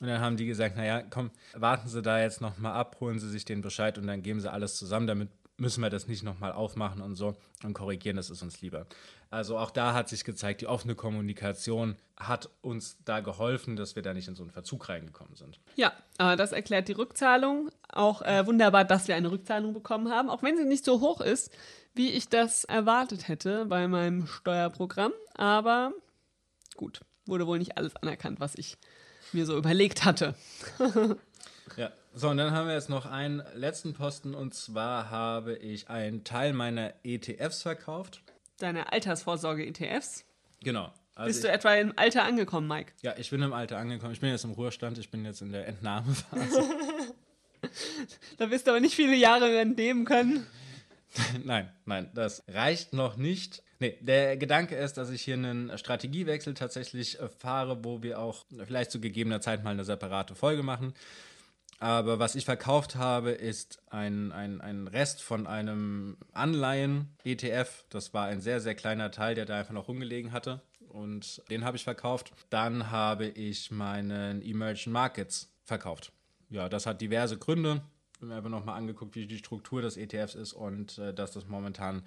Und 0.00 0.08
dann 0.08 0.20
haben 0.20 0.36
die 0.36 0.46
gesagt, 0.46 0.76
naja, 0.76 1.02
komm, 1.08 1.30
warten 1.54 1.88
Sie 1.88 2.02
da 2.02 2.20
jetzt 2.20 2.40
nochmal 2.40 2.74
ab, 2.74 2.96
holen 3.00 3.18
Sie 3.18 3.30
sich 3.30 3.44
den 3.44 3.62
Bescheid 3.62 3.96
und 3.96 4.06
dann 4.06 4.22
geben 4.22 4.40
Sie 4.40 4.50
alles 4.50 4.76
zusammen, 4.76 5.06
damit 5.06 5.28
müssen 5.58 5.82
wir 5.82 5.90
das 5.90 6.06
nicht 6.06 6.22
nochmal 6.22 6.52
aufmachen 6.52 7.00
und 7.00 7.16
so 7.16 7.36
und 7.62 7.74
korrigieren, 7.74 8.16
das 8.16 8.30
ist 8.30 8.42
uns 8.42 8.60
lieber. 8.60 8.86
Also 9.30 9.58
auch 9.58 9.70
da 9.70 9.94
hat 9.94 10.08
sich 10.08 10.24
gezeigt, 10.24 10.60
die 10.60 10.66
offene 10.66 10.94
Kommunikation 10.94 11.96
hat 12.16 12.48
uns 12.62 12.98
da 13.04 13.20
geholfen, 13.20 13.76
dass 13.76 13.96
wir 13.96 14.02
da 14.02 14.14
nicht 14.14 14.28
in 14.28 14.36
so 14.36 14.42
einen 14.42 14.52
Verzug 14.52 14.88
reingekommen 14.88 15.34
sind. 15.34 15.58
Ja, 15.74 15.92
aber 16.18 16.36
das 16.36 16.52
erklärt 16.52 16.88
die 16.88 16.92
Rückzahlung. 16.92 17.70
Auch 17.88 18.22
äh, 18.22 18.46
wunderbar, 18.46 18.84
dass 18.84 19.08
wir 19.08 19.16
eine 19.16 19.30
Rückzahlung 19.30 19.72
bekommen 19.74 20.10
haben, 20.10 20.30
auch 20.30 20.42
wenn 20.42 20.56
sie 20.56 20.64
nicht 20.64 20.84
so 20.84 21.00
hoch 21.00 21.20
ist, 21.20 21.50
wie 21.94 22.10
ich 22.10 22.28
das 22.28 22.64
erwartet 22.64 23.28
hätte 23.28 23.66
bei 23.66 23.88
meinem 23.88 24.26
Steuerprogramm. 24.26 25.12
Aber 25.34 25.92
gut, 26.76 27.00
wurde 27.24 27.46
wohl 27.46 27.58
nicht 27.58 27.76
alles 27.76 27.96
anerkannt, 27.96 28.40
was 28.40 28.54
ich 28.54 28.76
mir 29.32 29.46
so 29.46 29.56
überlegt 29.56 30.04
hatte. 30.04 30.34
ja, 31.76 31.90
so, 32.14 32.28
und 32.30 32.36
dann 32.36 32.52
haben 32.52 32.68
wir 32.68 32.74
jetzt 32.74 32.88
noch 32.88 33.06
einen 33.06 33.42
letzten 33.54 33.92
Posten 33.92 34.34
und 34.34 34.54
zwar 34.54 35.10
habe 35.10 35.56
ich 35.56 35.88
einen 35.88 36.24
Teil 36.24 36.52
meiner 36.52 36.94
ETFs 37.02 37.62
verkauft. 37.62 38.22
Deine 38.58 38.92
Altersvorsorge-ETFs? 38.92 40.24
Genau. 40.62 40.92
Also 41.14 41.28
Bist 41.28 41.44
du 41.44 41.50
etwa 41.50 41.74
im 41.74 41.92
Alter 41.96 42.24
angekommen, 42.24 42.68
Mike? 42.68 42.92
Ja, 43.02 43.14
ich 43.16 43.30
bin 43.30 43.42
im 43.42 43.52
Alter 43.52 43.78
angekommen. 43.78 44.12
Ich 44.12 44.20
bin 44.20 44.30
jetzt 44.30 44.44
im 44.44 44.52
Ruhestand, 44.52 44.98
ich 44.98 45.10
bin 45.10 45.24
jetzt 45.24 45.42
in 45.42 45.52
der 45.52 45.66
Entnahmephase. 45.66 46.62
da 48.38 48.50
wirst 48.50 48.66
du 48.66 48.70
aber 48.70 48.80
nicht 48.80 48.94
viele 48.94 49.16
Jahre 49.16 49.48
mehr 49.48 49.64
nehmen 49.64 50.04
können. 50.04 50.46
nein, 51.44 51.72
nein, 51.84 52.10
das 52.14 52.44
reicht 52.48 52.92
noch 52.92 53.16
nicht. 53.16 53.62
Nee, 53.78 53.96
der 54.00 54.36
Gedanke 54.36 54.76
ist, 54.76 54.94
dass 54.94 55.10
ich 55.10 55.22
hier 55.22 55.34
einen 55.34 55.76
Strategiewechsel 55.76 56.54
tatsächlich 56.54 57.18
fahre, 57.38 57.84
wo 57.84 58.02
wir 58.02 58.18
auch 58.18 58.46
vielleicht 58.64 58.90
zu 58.90 59.00
gegebener 59.00 59.40
Zeit 59.40 59.64
mal 59.64 59.70
eine 59.70 59.84
separate 59.84 60.34
Folge 60.34 60.62
machen. 60.62 60.94
Aber 61.78 62.18
was 62.18 62.34
ich 62.34 62.44
verkauft 62.44 62.96
habe, 62.96 63.32
ist 63.32 63.82
ein, 63.90 64.32
ein, 64.32 64.60
ein 64.60 64.88
Rest 64.88 65.22
von 65.22 65.46
einem 65.46 66.16
Anleihen-ETF. 66.32 67.84
Das 67.90 68.14
war 68.14 68.26
ein 68.26 68.40
sehr, 68.40 68.60
sehr 68.60 68.74
kleiner 68.74 69.10
Teil, 69.10 69.34
der 69.34 69.44
da 69.44 69.58
einfach 69.58 69.74
noch 69.74 69.88
rumgelegen 69.88 70.32
hatte. 70.32 70.62
Und 70.88 71.42
den 71.50 71.64
habe 71.64 71.76
ich 71.76 71.84
verkauft. 71.84 72.32
Dann 72.48 72.90
habe 72.90 73.26
ich 73.26 73.70
meinen 73.70 74.40
Emerging 74.40 74.92
Markets 74.92 75.52
verkauft. 75.64 76.12
Ja, 76.48 76.68
das 76.68 76.86
hat 76.86 77.00
diverse 77.00 77.36
Gründe. 77.36 77.82
Ich 78.14 78.22
habe 78.22 78.26
mir 78.28 78.36
einfach 78.36 78.50
nochmal 78.50 78.78
angeguckt, 78.78 79.14
wie 79.14 79.26
die 79.26 79.36
Struktur 79.36 79.82
des 79.82 79.98
ETFs 79.98 80.34
ist 80.34 80.54
und 80.54 80.96
äh, 80.96 81.12
dass 81.12 81.32
das 81.32 81.46
momentan 81.46 82.02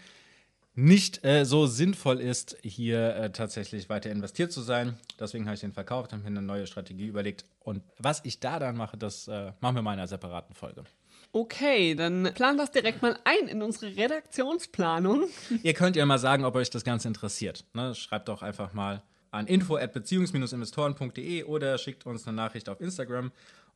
nicht 0.74 1.26
äh, 1.26 1.46
so 1.46 1.68
sinnvoll 1.68 2.22
ist, 2.22 2.58
hier 2.64 3.16
äh, 3.16 3.32
tatsächlich 3.32 3.90
weiter 3.90 4.10
investiert 4.10 4.52
zu 4.52 4.62
sein. 4.62 4.98
Deswegen 5.20 5.46
habe 5.46 5.56
ich 5.56 5.62
den 5.62 5.74
verkauft, 5.74 6.14
habe 6.14 6.24
mir 6.24 6.28
eine 6.28 6.42
neue 6.42 6.68
Strategie 6.68 7.08
überlegt. 7.08 7.46
Und 7.70 7.84
was 8.00 8.22
ich 8.24 8.40
da 8.40 8.58
dann 8.58 8.76
mache, 8.76 8.98
das 8.98 9.28
äh, 9.28 9.52
machen 9.60 9.76
wir 9.76 9.84
mal 9.84 9.94
in 9.94 10.00
einer 10.00 10.08
separaten 10.08 10.56
Folge. 10.56 10.86
Okay, 11.32 11.94
dann 11.94 12.32
planen 12.34 12.58
wir 12.58 12.64
das 12.64 12.72
direkt 12.72 13.04
mal 13.04 13.16
ein 13.26 13.48
in 13.48 13.62
unsere 13.62 13.96
Redaktionsplanung. 13.96 15.26
Ihr 15.62 15.76
könnt 15.76 15.96
ja 15.96 16.04
mal 16.08 16.18
sagen, 16.18 16.46
ob 16.46 16.56
euch 16.56 16.72
das 16.72 16.84
Ganze 16.84 17.08
interessiert. 17.08 17.66
Ne? 17.76 17.94
Schreibt 17.94 18.28
doch 18.28 18.42
einfach 18.42 18.74
mal 18.74 19.04
an 19.30 19.46
info@beziehungs-investoren.de 19.46 21.44
oder 21.44 21.78
schickt 21.78 22.08
uns 22.08 22.28
eine 22.28 22.36
Nachricht 22.36 22.70
auf 22.70 22.82
Instagram 22.82 23.32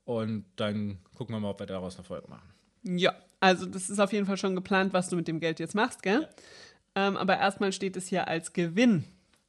und 0.06 0.46
dann 0.56 0.98
gucken 1.16 1.36
wir 1.36 1.40
mal, 1.40 1.52
ob 1.52 1.60
wir 1.60 1.68
daraus 1.68 1.94
eine 1.96 2.04
Folge 2.04 2.28
machen. 2.28 2.50
Ja, 2.82 3.14
also 3.42 3.68
das 3.68 3.92
ist 3.92 4.00
auf 4.00 4.12
jeden 4.12 4.26
Fall 4.26 4.38
schon 4.38 4.56
geplant, 4.56 4.92
was 4.92 5.10
du 5.10 5.16
mit 5.16 5.28
dem 5.28 5.40
Geld 5.40 5.60
jetzt 5.60 5.76
machst, 5.76 6.02
gell? 6.02 6.28
Ja. 6.96 7.10
Ähm, 7.10 7.16
aber 7.16 7.38
erstmal 7.38 7.72
steht 7.72 7.96
es 7.96 8.08
hier 8.08 8.28
als 8.28 8.54
Gewinn. 8.54 9.04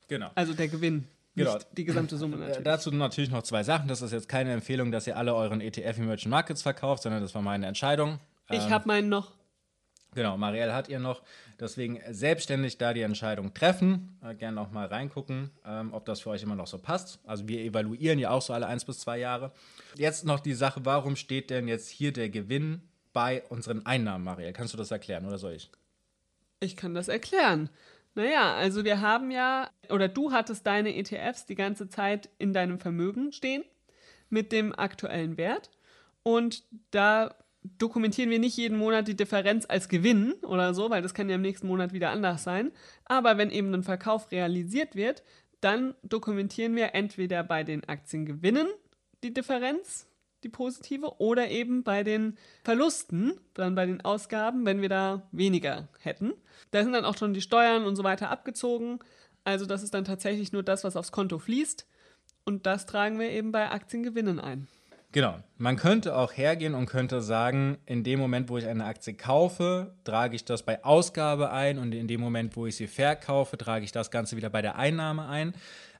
Genau. 0.08 0.30
Also 0.34 0.52
der 0.52 0.68
Gewinn. 0.68 1.08
Genau. 1.36 1.58
die 1.76 1.84
gesamte 1.84 2.16
Summe 2.16 2.36
natürlich. 2.36 2.62
Dazu 2.62 2.90
natürlich 2.92 3.30
noch 3.30 3.42
zwei 3.42 3.64
Sachen. 3.64 3.88
Das 3.88 4.02
ist 4.02 4.12
jetzt 4.12 4.28
keine 4.28 4.52
Empfehlung, 4.52 4.92
dass 4.92 5.06
ihr 5.06 5.16
alle 5.16 5.34
euren 5.34 5.60
ETF 5.60 5.98
Emerging 5.98 6.30
Markets 6.30 6.62
verkauft, 6.62 7.02
sondern 7.02 7.22
das 7.22 7.34
war 7.34 7.42
meine 7.42 7.66
Entscheidung. 7.66 8.20
Ich 8.50 8.64
ähm, 8.64 8.70
habe 8.70 8.86
meinen 8.86 9.08
noch. 9.08 9.32
Genau, 10.14 10.36
Marielle 10.36 10.72
hat 10.72 10.88
ihr 10.88 11.00
noch. 11.00 11.22
Deswegen 11.58 12.00
selbstständig 12.10 12.78
da 12.78 12.92
die 12.92 13.02
Entscheidung 13.02 13.52
treffen. 13.52 14.16
Äh, 14.22 14.34
gerne 14.34 14.60
auch 14.60 14.70
mal 14.70 14.86
reingucken, 14.86 15.50
ähm, 15.66 15.92
ob 15.92 16.04
das 16.04 16.20
für 16.20 16.30
euch 16.30 16.42
immer 16.42 16.54
noch 16.54 16.66
so 16.66 16.78
passt. 16.78 17.18
Also 17.24 17.48
wir 17.48 17.60
evaluieren 17.60 18.18
ja 18.18 18.30
auch 18.30 18.42
so 18.42 18.52
alle 18.52 18.66
eins 18.66 18.84
bis 18.84 19.00
zwei 19.00 19.18
Jahre. 19.18 19.52
Jetzt 19.96 20.24
noch 20.24 20.40
die 20.40 20.54
Sache, 20.54 20.84
warum 20.84 21.16
steht 21.16 21.50
denn 21.50 21.68
jetzt 21.68 21.88
hier 21.88 22.12
der 22.12 22.28
Gewinn 22.30 22.82
bei 23.12 23.42
unseren 23.48 23.86
Einnahmen, 23.86 24.24
Marielle? 24.24 24.52
Kannst 24.52 24.72
du 24.72 24.78
das 24.78 24.90
erklären 24.90 25.26
oder 25.26 25.38
soll 25.38 25.54
ich? 25.54 25.70
Ich 26.60 26.76
kann 26.76 26.94
das 26.94 27.08
erklären. 27.08 27.68
Naja, 28.14 28.54
also 28.54 28.84
wir 28.84 29.00
haben 29.00 29.30
ja, 29.30 29.70
oder 29.90 30.08
du 30.08 30.32
hattest 30.32 30.66
deine 30.66 30.94
ETFs 30.94 31.46
die 31.46 31.56
ganze 31.56 31.88
Zeit 31.88 32.30
in 32.38 32.52
deinem 32.52 32.78
Vermögen 32.78 33.32
stehen 33.32 33.64
mit 34.28 34.52
dem 34.52 34.72
aktuellen 34.76 35.36
Wert. 35.36 35.70
Und 36.22 36.64
da 36.90 37.34
dokumentieren 37.78 38.30
wir 38.30 38.38
nicht 38.38 38.56
jeden 38.56 38.78
Monat 38.78 39.08
die 39.08 39.16
Differenz 39.16 39.66
als 39.68 39.88
Gewinn 39.88 40.34
oder 40.42 40.74
so, 40.74 40.90
weil 40.90 41.02
das 41.02 41.14
kann 41.14 41.28
ja 41.28 41.34
im 41.34 41.42
nächsten 41.42 41.66
Monat 41.66 41.92
wieder 41.92 42.10
anders 42.10 42.44
sein. 42.44 42.70
Aber 43.04 43.36
wenn 43.36 43.50
eben 43.50 43.74
ein 43.74 43.82
Verkauf 43.82 44.30
realisiert 44.30 44.94
wird, 44.94 45.22
dann 45.60 45.94
dokumentieren 46.02 46.76
wir 46.76 46.94
entweder 46.94 47.42
bei 47.42 47.64
den 47.64 47.84
Aktiengewinnen 47.88 48.68
die 49.22 49.32
Differenz, 49.32 50.06
die 50.44 50.48
positive, 50.48 51.18
oder 51.18 51.48
eben 51.48 51.82
bei 51.82 52.04
den 52.04 52.36
Verlusten, 52.62 53.40
dann 53.54 53.74
bei 53.74 53.86
den 53.86 54.02
Ausgaben, 54.02 54.64
wenn 54.66 54.82
wir 54.82 54.88
da 54.88 55.22
weniger 55.32 55.88
hätten. 56.00 56.34
Da 56.70 56.82
sind 56.82 56.92
dann 56.92 57.04
auch 57.04 57.16
schon 57.16 57.34
die 57.34 57.40
Steuern 57.40 57.84
und 57.84 57.96
so 57.96 58.04
weiter 58.04 58.30
abgezogen. 58.30 59.00
Also 59.42 59.66
das 59.66 59.82
ist 59.82 59.94
dann 59.94 60.04
tatsächlich 60.04 60.52
nur 60.52 60.62
das, 60.62 60.84
was 60.84 60.96
aufs 60.96 61.12
Konto 61.12 61.38
fließt. 61.38 61.86
Und 62.44 62.66
das 62.66 62.86
tragen 62.86 63.18
wir 63.18 63.30
eben 63.30 63.52
bei 63.52 63.70
Aktiengewinnen 63.70 64.38
ein. 64.38 64.68
Genau. 65.14 65.36
Man 65.58 65.76
könnte 65.76 66.16
auch 66.16 66.32
hergehen 66.32 66.74
und 66.74 66.86
könnte 66.86 67.20
sagen, 67.20 67.78
in 67.86 68.02
dem 68.02 68.18
Moment, 68.18 68.48
wo 68.48 68.58
ich 68.58 68.66
eine 68.66 68.84
Aktie 68.84 69.14
kaufe, 69.14 69.94
trage 70.02 70.34
ich 70.34 70.44
das 70.44 70.64
bei 70.64 70.84
Ausgabe 70.84 71.52
ein 71.52 71.78
und 71.78 71.94
in 71.94 72.08
dem 72.08 72.20
Moment, 72.20 72.56
wo 72.56 72.66
ich 72.66 72.74
sie 72.74 72.88
verkaufe, 72.88 73.56
trage 73.56 73.84
ich 73.84 73.92
das 73.92 74.10
Ganze 74.10 74.36
wieder 74.36 74.50
bei 74.50 74.60
der 74.60 74.74
Einnahme 74.74 75.28
ein. 75.28 75.54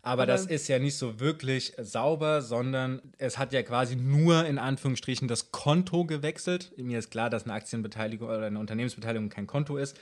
Aber, 0.05 0.25
Aber 0.25 0.27
das 0.27 0.45
ist 0.45 0.69
ja 0.69 0.79
nicht 0.79 0.99
so 0.99 1.19
wirklich 1.19 1.73
sauber, 1.79 2.43
sondern 2.43 3.01
es 3.17 3.39
hat 3.39 3.55
ja 3.55 3.63
quasi 3.63 3.97
nur 3.97 4.45
in 4.45 4.59
Anführungsstrichen 4.59 5.29
das 5.29 5.51
Konto 5.51 6.05
gewechselt. 6.05 6.75
Mir 6.77 6.99
ist 6.99 7.11
klar, 7.11 7.31
dass 7.31 7.45
eine 7.45 7.55
Aktienbeteiligung 7.55 8.29
oder 8.29 8.45
eine 8.45 8.59
Unternehmensbeteiligung 8.59 9.31
kein 9.31 9.47
Konto 9.47 9.79
ist, 9.79 9.99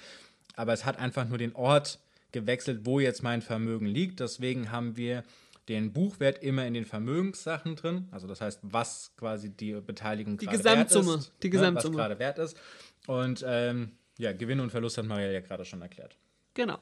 aber 0.56 0.73
es 0.73 0.85
hat 0.85 0.99
einfach 0.99 1.28
nur 1.28 1.38
den 1.38 1.54
Ort 1.54 2.00
gewechselt, 2.32 2.80
wo 2.82 2.99
jetzt 2.99 3.23
mein 3.23 3.42
Vermögen 3.42 3.87
liegt. 3.87 4.18
Deswegen 4.18 4.73
haben 4.73 4.97
wir 4.97 5.23
den 5.68 5.92
Buchwert 5.92 6.42
immer 6.42 6.66
in 6.66 6.75
den 6.75 6.85
Vermögenssachen 6.85 7.76
drin. 7.76 8.09
Also 8.11 8.26
das 8.26 8.40
heißt, 8.40 8.59
was 8.62 9.12
quasi 9.16 9.50
die 9.50 9.75
Beteiligung 9.75 10.37
die 10.37 10.47
Gesamtsumme, 10.47 11.11
wert 11.11 11.21
ist, 11.21 11.32
die 11.44 11.50
Gesamtsumme, 11.50 11.94
ne, 11.94 11.99
was 11.99 12.09
gerade 12.09 12.18
wert 12.18 12.38
ist. 12.40 12.56
Und 13.06 13.44
ähm, 13.47 13.92
ja, 14.18 14.32
Gewinn 14.32 14.59
und 14.59 14.71
Verlust 14.71 14.99
hat 14.99 15.04
Maria 15.04 15.30
ja 15.30 15.40
gerade 15.40 15.64
schon 15.64 15.80
erklärt. 15.80 16.16
Genau. 16.54 16.78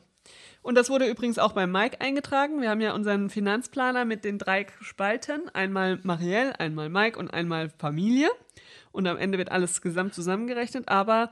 Und 0.62 0.74
das 0.74 0.90
wurde 0.90 1.06
übrigens 1.06 1.38
auch 1.38 1.52
bei 1.52 1.66
Mike 1.66 2.00
eingetragen. 2.00 2.60
Wir 2.60 2.70
haben 2.70 2.80
ja 2.80 2.94
unseren 2.94 3.30
Finanzplaner 3.30 4.04
mit 4.04 4.24
den 4.24 4.38
drei 4.38 4.66
Spalten. 4.80 5.48
Einmal 5.54 5.98
Marielle, 6.02 6.58
einmal 6.60 6.90
Mike 6.90 7.18
und 7.18 7.32
einmal 7.32 7.70
Familie. 7.78 8.28
Und 8.92 9.06
am 9.06 9.16
Ende 9.16 9.38
wird 9.38 9.50
alles 9.50 9.80
gesamt 9.80 10.14
zusammengerechnet. 10.14 10.88
Aber 10.88 11.30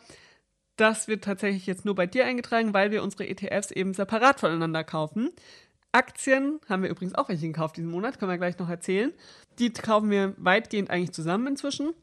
das 0.76 1.08
wird 1.08 1.24
tatsächlich 1.24 1.66
jetzt 1.66 1.84
nur 1.84 1.94
bei 1.94 2.06
dir 2.06 2.24
eingetragen, 2.24 2.72
weil 2.72 2.90
wir 2.90 3.02
unsere 3.02 3.28
ETFs 3.28 3.70
eben 3.70 3.92
separat 3.92 4.40
voneinander 4.40 4.84
kaufen. 4.84 5.30
Aktien 5.92 6.60
haben 6.68 6.82
wir 6.82 6.90
übrigens 6.90 7.14
auch 7.14 7.28
welche 7.28 7.46
gekauft 7.46 7.76
diesen 7.76 7.90
Monat, 7.90 8.18
können 8.18 8.30
wir 8.30 8.38
gleich 8.38 8.58
noch 8.58 8.68
erzählen. 8.68 9.12
Die 9.58 9.72
kaufen 9.72 10.10
wir 10.10 10.34
weitgehend 10.36 10.90
eigentlich 10.90 11.12
zusammen 11.12 11.48
inzwischen. 11.48 11.94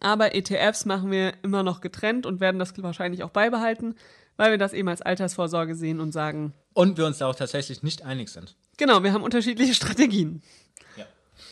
Aber 0.00 0.34
ETFs 0.34 0.84
machen 0.84 1.10
wir 1.10 1.32
immer 1.42 1.62
noch 1.62 1.80
getrennt 1.80 2.26
und 2.26 2.40
werden 2.40 2.58
das 2.58 2.72
wahrscheinlich 2.82 3.22
auch 3.22 3.30
beibehalten, 3.30 3.94
weil 4.36 4.50
wir 4.50 4.58
das 4.58 4.72
eben 4.72 4.88
als 4.88 5.02
Altersvorsorge 5.02 5.74
sehen 5.74 6.00
und 6.00 6.12
sagen. 6.12 6.52
Und 6.74 6.98
wir 6.98 7.06
uns 7.06 7.18
da 7.18 7.26
auch 7.26 7.34
tatsächlich 7.34 7.82
nicht 7.82 8.04
einig 8.04 8.28
sind. 8.28 8.56
Genau, 8.76 9.02
wir 9.02 9.12
haben 9.12 9.22
unterschiedliche 9.22 9.74
Strategien. 9.74 10.42
Ja. 10.96 11.04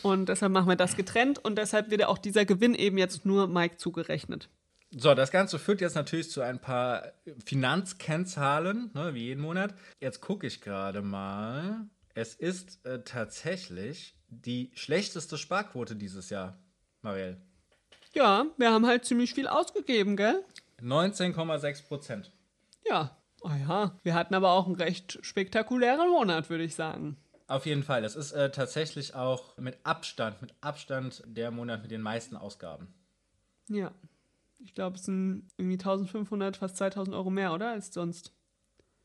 Und 0.02 0.28
deshalb 0.28 0.52
machen 0.52 0.68
wir 0.68 0.76
das 0.76 0.96
getrennt 0.96 1.44
und 1.44 1.56
deshalb 1.56 1.90
wird 1.90 2.04
auch 2.04 2.18
dieser 2.18 2.44
Gewinn 2.44 2.74
eben 2.74 2.98
jetzt 2.98 3.26
nur 3.26 3.48
Mike 3.48 3.78
zugerechnet. 3.78 4.48
So, 4.90 5.14
das 5.14 5.32
Ganze 5.32 5.58
führt 5.58 5.80
jetzt 5.80 5.96
natürlich 5.96 6.30
zu 6.30 6.42
ein 6.42 6.60
paar 6.60 7.12
Finanzkennzahlen, 7.44 8.90
ne, 8.94 9.14
wie 9.14 9.24
jeden 9.24 9.42
Monat. 9.42 9.74
Jetzt 10.00 10.20
gucke 10.20 10.46
ich 10.46 10.60
gerade 10.60 11.02
mal. 11.02 11.86
Es 12.14 12.34
ist 12.34 12.86
äh, 12.86 13.02
tatsächlich 13.02 14.16
die 14.28 14.70
schlechteste 14.74 15.36
Sparquote 15.36 15.96
dieses 15.96 16.30
Jahr, 16.30 16.58
Marielle. 17.02 17.40
Ja, 18.16 18.46
wir 18.56 18.73
haben 18.73 18.87
halt 18.87 19.04
ziemlich 19.04 19.35
viel 19.35 19.46
ausgegeben, 19.46 20.16
gell? 20.16 20.42
19,6 20.80 21.87
Prozent. 21.87 22.32
Ja, 22.88 23.14
oh 23.42 23.50
ja, 23.50 23.94
wir 24.04 24.14
hatten 24.14 24.35
aber 24.35 24.52
auch 24.52 24.64
einen 24.64 24.76
recht 24.76 25.18
spektakulären 25.20 26.08
Monat, 26.08 26.49
würde 26.49 26.64
ich 26.64 26.75
sagen. 26.75 27.18
Auf 27.46 27.66
jeden 27.66 27.82
Fall. 27.82 28.00
Das 28.00 28.16
ist 28.16 28.32
äh, 28.32 28.50
tatsächlich 28.50 29.14
auch 29.14 29.58
mit 29.58 29.76
Abstand, 29.85 30.40
mit 30.40 30.54
Abstand 30.62 31.25
der 31.26 31.50
Monat 31.50 31.82
mit 31.82 31.90
den 31.90 32.00
meisten 32.00 32.37
Ausgaben. 32.37 32.88
Ja, 33.68 33.92
ich 34.61 34.75
glaube, 34.75 34.96
es 34.96 35.04
sind 35.04 35.50
irgendwie 35.58 35.76
1500, 35.76 36.56
fast 36.56 36.78
2000 36.78 37.14
Euro 37.14 37.28
mehr, 37.28 37.52
oder? 37.52 37.73
Als 37.73 37.92
sonst. 37.92 38.32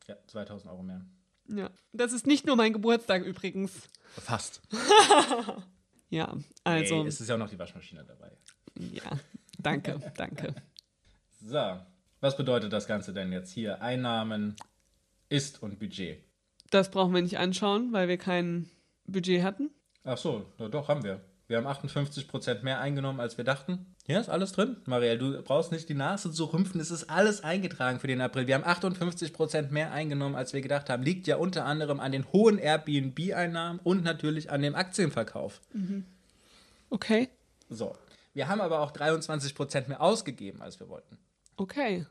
Ja, 0.07 0.15
2000 0.27 0.71
Euro 0.71 0.83
mehr. 0.83 1.05
Ja. 1.49 1.69
Das 1.91 2.13
ist 2.13 2.27
nicht 2.27 2.45
nur 2.45 2.55
mein 2.55 2.71
Geburtstag 2.71 3.25
übrigens. 3.25 3.89
Fast. 4.13 4.61
ja, 6.09 6.33
also. 6.63 7.03
Nee, 7.03 7.09
es 7.09 7.19
ist 7.19 7.27
ja 7.27 7.35
auch 7.35 7.39
noch 7.39 7.49
die 7.49 7.59
Waschmaschine 7.59 8.05
dabei. 8.05 8.31
Ja, 8.77 9.19
danke, 9.59 9.99
danke. 10.17 10.55
So, 11.43 11.79
was 12.19 12.37
bedeutet 12.37 12.71
das 12.71 12.87
Ganze 12.87 13.13
denn 13.13 13.31
jetzt 13.31 13.51
hier? 13.51 13.81
Einnahmen, 13.81 14.55
Ist 15.29 15.61
und 15.63 15.79
Budget. 15.79 16.23
Das 16.69 16.91
brauchen 16.91 17.13
wir 17.13 17.21
nicht 17.21 17.37
anschauen, 17.37 17.91
weil 17.91 18.07
wir 18.07 18.17
kein 18.17 18.69
Budget 19.05 19.43
hatten. 19.43 19.71
Ach 20.03 20.17
so, 20.17 20.45
doch, 20.57 20.87
haben 20.87 21.03
wir. 21.03 21.21
Wir 21.47 21.57
haben 21.57 21.67
58% 21.67 22.63
mehr 22.63 22.79
eingenommen, 22.79 23.19
als 23.19 23.37
wir 23.37 23.43
dachten. 23.43 23.93
Hier 24.05 24.21
ist 24.21 24.29
alles 24.29 24.53
drin. 24.53 24.77
Marielle, 24.85 25.17
du 25.17 25.41
brauchst 25.41 25.73
nicht 25.73 25.89
die 25.89 25.93
Nase 25.93 26.31
zu 26.31 26.45
rümpfen. 26.45 26.79
Es 26.79 26.91
ist 26.91 27.09
alles 27.09 27.43
eingetragen 27.43 27.99
für 27.99 28.07
den 28.07 28.21
April. 28.21 28.47
Wir 28.47 28.55
haben 28.55 28.63
58% 28.63 29.69
mehr 29.69 29.91
eingenommen, 29.91 30.35
als 30.35 30.53
wir 30.53 30.61
gedacht 30.61 30.89
haben. 30.89 31.03
Liegt 31.03 31.27
ja 31.27 31.35
unter 31.35 31.65
anderem 31.65 31.99
an 31.99 32.13
den 32.13 32.31
hohen 32.31 32.57
Airbnb-Einnahmen 32.57 33.81
und 33.83 34.01
natürlich 34.01 34.49
an 34.49 34.61
dem 34.61 34.75
Aktienverkauf. 34.75 35.59
Mhm. 35.73 36.05
Okay. 36.89 37.27
So. 37.69 37.97
Wir 38.33 38.47
haben 38.47 38.61
aber 38.61 38.79
auch 38.79 38.91
23% 38.91 39.87
mehr 39.89 40.01
ausgegeben, 40.01 40.61
als 40.61 40.79
wir 40.79 40.87
wollten. 40.89 41.17
Okay. 41.57 42.05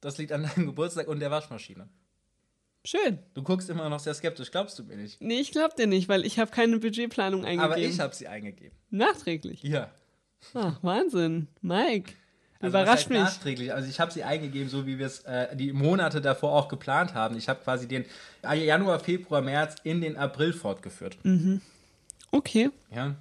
Das 0.00 0.16
liegt 0.18 0.32
an 0.32 0.42
deinem 0.44 0.66
Geburtstag 0.66 1.08
und 1.08 1.20
der 1.20 1.30
Waschmaschine. 1.30 1.88
Schön. 2.84 3.18
Du 3.34 3.42
guckst 3.42 3.68
immer 3.68 3.88
noch 3.88 4.00
sehr 4.00 4.14
skeptisch, 4.14 4.50
glaubst 4.50 4.78
du 4.78 4.84
mir 4.84 4.96
nicht? 4.96 5.20
Nee, 5.20 5.40
ich 5.40 5.50
glaub 5.52 5.74
dir 5.76 5.86
nicht, 5.86 6.08
weil 6.08 6.24
ich 6.24 6.38
habe 6.38 6.50
keine 6.50 6.78
Budgetplanung 6.78 7.44
eingegeben. 7.44 7.72
Aber 7.72 7.78
ich 7.78 8.00
habe 8.00 8.14
sie 8.14 8.28
eingegeben. 8.28 8.76
Nachträglich? 8.90 9.62
Ja. 9.62 9.90
Ach, 10.54 10.82
Wahnsinn. 10.82 11.48
Mike. 11.60 12.14
Also 12.60 12.76
Überrascht 12.76 13.08
mich. 13.10 13.18
Nachträglich. 13.18 13.72
Also 13.74 13.88
ich 13.88 14.00
habe 14.00 14.10
sie 14.12 14.24
eingegeben, 14.24 14.68
so 14.68 14.86
wie 14.86 14.98
wir 14.98 15.06
es 15.06 15.20
äh, 15.20 15.54
die 15.54 15.72
Monate 15.72 16.20
davor 16.20 16.52
auch 16.52 16.68
geplant 16.68 17.14
haben. 17.14 17.36
Ich 17.36 17.48
habe 17.48 17.60
quasi 17.62 17.86
den 17.86 18.04
Januar, 18.42 19.00
Februar, 19.00 19.42
März 19.42 19.76
in 19.84 20.00
den 20.00 20.16
April 20.16 20.52
fortgeführt. 20.52 21.18
Okay, 22.30 22.70
Ja. 22.90 23.16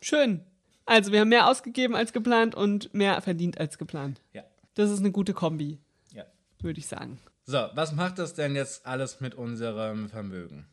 schön. 0.00 0.40
Also 0.86 1.12
wir 1.12 1.20
haben 1.20 1.28
mehr 1.28 1.48
ausgegeben 1.48 1.94
als 1.94 2.12
geplant 2.12 2.54
und 2.54 2.92
mehr 2.92 3.20
verdient 3.22 3.58
als 3.58 3.78
geplant. 3.78 4.20
Ja. 4.32 4.42
Das 4.74 4.90
ist 4.90 4.98
eine 5.00 5.12
gute 5.12 5.32
Kombi, 5.32 5.78
Ja. 6.12 6.24
würde 6.60 6.78
ich 6.78 6.86
sagen. 6.86 7.18
So, 7.46 7.58
was 7.74 7.92
macht 7.92 8.18
das 8.18 8.34
denn 8.34 8.54
jetzt 8.56 8.86
alles 8.86 9.20
mit 9.20 9.34
unserem 9.34 10.08
Vermögen? 10.08 10.66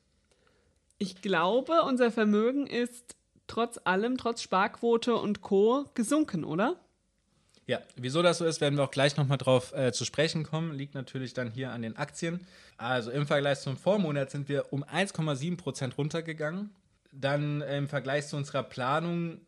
Ich 0.98 1.22
glaube, 1.22 1.82
unser 1.84 2.12
Vermögen 2.12 2.68
ist 2.68 3.16
trotz 3.48 3.80
allem, 3.84 4.18
trotz 4.18 4.42
Sparquote 4.42 5.16
und 5.16 5.42
Co. 5.42 5.86
gesunken, 5.94 6.44
oder? 6.44 6.76
Ja, 7.68 7.80
wieso 7.96 8.22
das 8.22 8.40
so 8.40 8.46
ist, 8.46 8.60
werden 8.62 8.76
wir 8.78 8.84
auch 8.84 8.92
gleich 8.92 9.18
nochmal 9.18 9.38
drauf 9.38 9.74
äh, 9.74 9.92
zu 9.92 10.04
sprechen 10.06 10.44
kommen. 10.44 10.74
Liegt 10.74 10.94
natürlich 10.96 11.34
dann 11.34 11.52
hier 11.52 11.72
an 11.72 11.82
den 11.84 11.96
Aktien. 11.96 12.46
Also 12.78 13.12
im 13.12 13.28
Vergleich 13.28 13.60
zum 13.60 13.78
Vormonat 13.78 14.32
sind 14.32 14.50
wir 14.50 14.72
um 14.74 14.84
1,7% 14.84 15.96
runtergegangen. 15.96 16.70
Dann 17.12 17.62
im 17.62 17.88
Vergleich 17.88 18.28
zu 18.28 18.36
unserer 18.38 18.64
Planung 18.64 19.42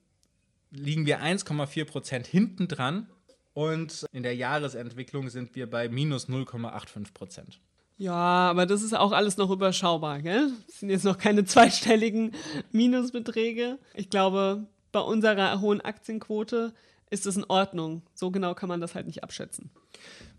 liegen 0.74 1.06
wir 1.06 1.22
1,4% 1.22 2.26
hinten 2.26 2.68
dran. 2.68 3.08
Und 3.54 4.06
in 4.12 4.24
der 4.24 4.36
Jahresentwicklung 4.36 5.30
sind 5.30 5.56
wir 5.56 5.70
bei 5.70 5.88
minus 5.88 6.28
0,85%. 6.28 7.60
Ja, 7.98 8.14
aber 8.50 8.66
das 8.66 8.82
ist 8.82 8.94
auch 8.94 9.12
alles 9.12 9.38
noch 9.38 9.52
überschaubar, 9.52 10.22
gell? 10.22 10.52
Das 10.66 10.80
sind 10.80 10.90
jetzt 10.90 11.06
noch 11.06 11.20
keine 11.20 11.46
zweistelligen 11.46 12.32
Minusbeträge. 12.72 13.78
Ich 13.94 14.10
glaube, 14.10 14.66
bei 14.92 15.00
unserer 15.00 15.62
hohen 15.62 15.82
Aktienquote 15.82 16.74
ist 17.14 17.28
das 17.28 17.38
in 17.38 17.46
Ordnung. 17.46 18.02
So 18.16 18.32
genau 18.32 18.56
kann 18.56 18.68
man 18.68 18.82
das 18.82 18.96
halt 18.96 19.06
nicht 19.06 19.24
abschätzen. 19.24 19.70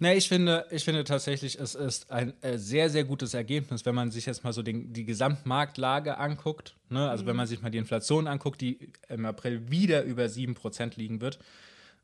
Ne, 0.00 0.14
ich 0.14 0.28
finde, 0.28 0.66
ich 0.70 0.84
finde 0.84 1.04
tatsächlich, 1.04 1.58
es 1.58 1.74
ist 1.74 2.10
ein 2.10 2.34
äh, 2.42 2.58
sehr, 2.58 2.90
sehr 2.90 3.04
gutes 3.04 3.32
Ergebnis, 3.32 3.86
wenn 3.86 3.94
man 3.94 4.10
sich 4.10 4.26
jetzt 4.26 4.42
mal 4.42 4.52
so 4.52 4.62
den, 4.62 4.92
die 4.92 5.04
Gesamtmarktlage 5.04 6.18
anguckt. 6.18 6.74
Ne? 6.90 7.08
Also 7.08 7.26
wenn 7.26 7.36
man 7.36 7.46
sich 7.46 7.62
mal 7.62 7.70
die 7.70 7.78
Inflation 7.78 8.26
anguckt, 8.26 8.60
die 8.60 8.92
im 9.08 9.24
April 9.24 9.70
wieder 9.70 10.02
über 10.02 10.24
7% 10.24 10.96
liegen 10.96 11.20
wird 11.20 11.38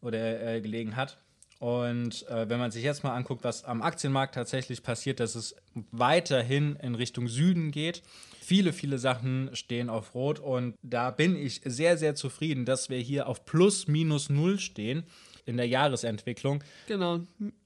oder 0.01 0.55
äh, 0.55 0.61
gelegen 0.61 0.95
hat. 0.95 1.19
Und 1.59 2.27
äh, 2.29 2.49
wenn 2.49 2.59
man 2.59 2.71
sich 2.71 2.85
jetzt 2.85 3.03
mal 3.03 3.15
anguckt, 3.15 3.45
was 3.45 3.65
am 3.65 3.83
Aktienmarkt 3.83 4.35
tatsächlich 4.35 4.83
passiert, 4.83 5.21
dass 5.21 5.35
es 5.35 5.57
weiterhin 5.91 6.77
in 6.77 6.95
Richtung 6.95 7.29
Süden 7.29 7.73
geht. 7.73 8.03
Viele, 8.51 8.73
viele 8.73 8.99
Sachen 8.99 9.51
stehen 9.53 9.89
auf 9.89 10.13
Rot 10.13 10.41
und 10.41 10.75
da 10.83 11.13
bin 11.13 11.37
ich 11.37 11.61
sehr, 11.65 11.97
sehr 11.97 12.17
zufrieden, 12.17 12.65
dass 12.65 12.91
wir 12.91 12.99
hier 12.99 13.29
auf 13.29 13.45
plus 13.45 13.87
minus 13.87 14.29
null 14.29 14.59
stehen 14.59 15.05
in 15.47 15.57
der 15.57 15.69
Jahresentwicklung. 15.69 16.65
Genau, 16.89 17.21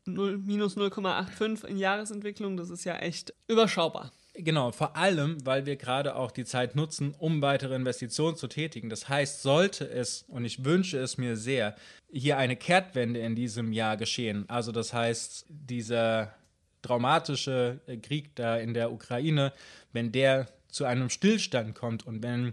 0, 0.05 0.37
minus 0.45 0.77
0,85 0.77 1.65
in 1.65 1.79
Jahresentwicklung, 1.79 2.59
das 2.59 2.69
ist 2.69 2.85
ja 2.85 2.97
echt 2.97 3.33
überschaubar. 3.49 4.13
Genau, 4.35 4.73
vor 4.73 4.95
allem, 4.95 5.39
weil 5.47 5.65
wir 5.65 5.77
gerade 5.77 6.17
auch 6.17 6.31
die 6.31 6.45
Zeit 6.45 6.77
nutzen, 6.77 7.15
um 7.19 7.41
weitere 7.41 7.75
Investitionen 7.75 8.37
zu 8.37 8.47
tätigen. 8.47 8.91
Das 8.91 9.09
heißt, 9.09 9.41
sollte 9.41 9.89
es, 9.89 10.27
und 10.29 10.45
ich 10.45 10.67
wünsche 10.67 10.99
es 10.99 11.17
mir 11.17 11.39
sehr, 11.39 11.77
hier 12.13 12.37
eine 12.37 12.57
Kehrtwende 12.57 13.21
in 13.21 13.35
diesem 13.35 13.73
Jahr 13.73 13.97
geschehen, 13.97 14.45
also 14.49 14.71
das 14.71 14.93
heißt, 14.93 15.47
dieser 15.49 16.35
traumatische 16.83 17.81
äh, 17.87 17.97
Krieg 17.97 18.37
da 18.37 18.59
in 18.59 18.75
der 18.75 18.93
Ukraine, 18.93 19.55
wenn 19.95 20.13
der 20.13 20.47
zu 20.75 20.85
einem 20.85 21.09
Stillstand 21.09 21.75
kommt 21.75 22.07
und 22.07 22.23
wenn 22.23 22.53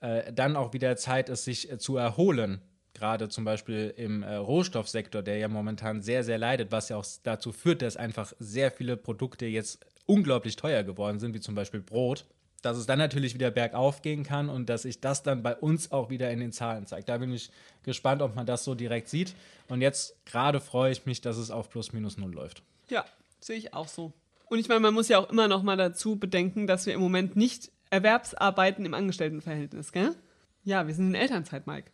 äh, 0.00 0.32
dann 0.32 0.56
auch 0.56 0.72
wieder 0.72 0.96
Zeit 0.96 1.28
ist, 1.28 1.44
sich 1.44 1.70
äh, 1.70 1.78
zu 1.78 1.96
erholen, 1.96 2.60
gerade 2.92 3.28
zum 3.28 3.44
Beispiel 3.44 3.94
im 3.96 4.22
äh, 4.22 4.34
Rohstoffsektor, 4.34 5.22
der 5.22 5.38
ja 5.38 5.48
momentan 5.48 6.02
sehr, 6.02 6.24
sehr 6.24 6.38
leidet, 6.38 6.72
was 6.72 6.88
ja 6.88 6.96
auch 6.96 7.06
dazu 7.22 7.52
führt, 7.52 7.82
dass 7.82 7.96
einfach 7.96 8.32
sehr 8.38 8.72
viele 8.72 8.96
Produkte 8.96 9.46
jetzt 9.46 9.86
unglaublich 10.06 10.56
teuer 10.56 10.82
geworden 10.82 11.20
sind, 11.20 11.34
wie 11.34 11.40
zum 11.40 11.54
Beispiel 11.54 11.80
Brot, 11.80 12.26
dass 12.62 12.76
es 12.76 12.86
dann 12.86 12.98
natürlich 12.98 13.34
wieder 13.34 13.52
bergauf 13.52 14.02
gehen 14.02 14.24
kann 14.24 14.48
und 14.48 14.68
dass 14.68 14.82
sich 14.82 15.00
das 15.00 15.22
dann 15.22 15.44
bei 15.44 15.54
uns 15.54 15.92
auch 15.92 16.10
wieder 16.10 16.30
in 16.32 16.40
den 16.40 16.52
Zahlen 16.52 16.86
zeigt. 16.86 17.08
Da 17.08 17.18
bin 17.18 17.32
ich 17.32 17.50
gespannt, 17.84 18.22
ob 18.22 18.34
man 18.34 18.46
das 18.46 18.64
so 18.64 18.74
direkt 18.74 19.08
sieht. 19.08 19.34
Und 19.68 19.80
jetzt 19.80 20.16
gerade 20.26 20.60
freue 20.60 20.90
ich 20.90 21.06
mich, 21.06 21.20
dass 21.20 21.36
es 21.36 21.52
auf 21.52 21.70
plus 21.70 21.92
minus 21.92 22.18
null 22.18 22.32
läuft. 22.32 22.62
Ja, 22.88 23.04
sehe 23.40 23.56
ich 23.56 23.72
auch 23.72 23.88
so. 23.88 24.12
Und 24.52 24.58
ich 24.58 24.68
meine, 24.68 24.80
man 24.80 24.92
muss 24.92 25.08
ja 25.08 25.16
auch 25.18 25.30
immer 25.30 25.48
noch 25.48 25.62
mal 25.62 25.78
dazu 25.78 26.16
bedenken, 26.16 26.66
dass 26.66 26.84
wir 26.84 26.92
im 26.92 27.00
Moment 27.00 27.36
nicht 27.36 27.72
Erwerbsarbeiten 27.88 28.84
im 28.84 28.92
Angestelltenverhältnis, 28.92 29.92
gell? 29.92 30.14
Ja, 30.62 30.86
wir 30.86 30.92
sind 30.94 31.08
in 31.08 31.14
Elternzeit, 31.14 31.66
Mike. 31.66 31.90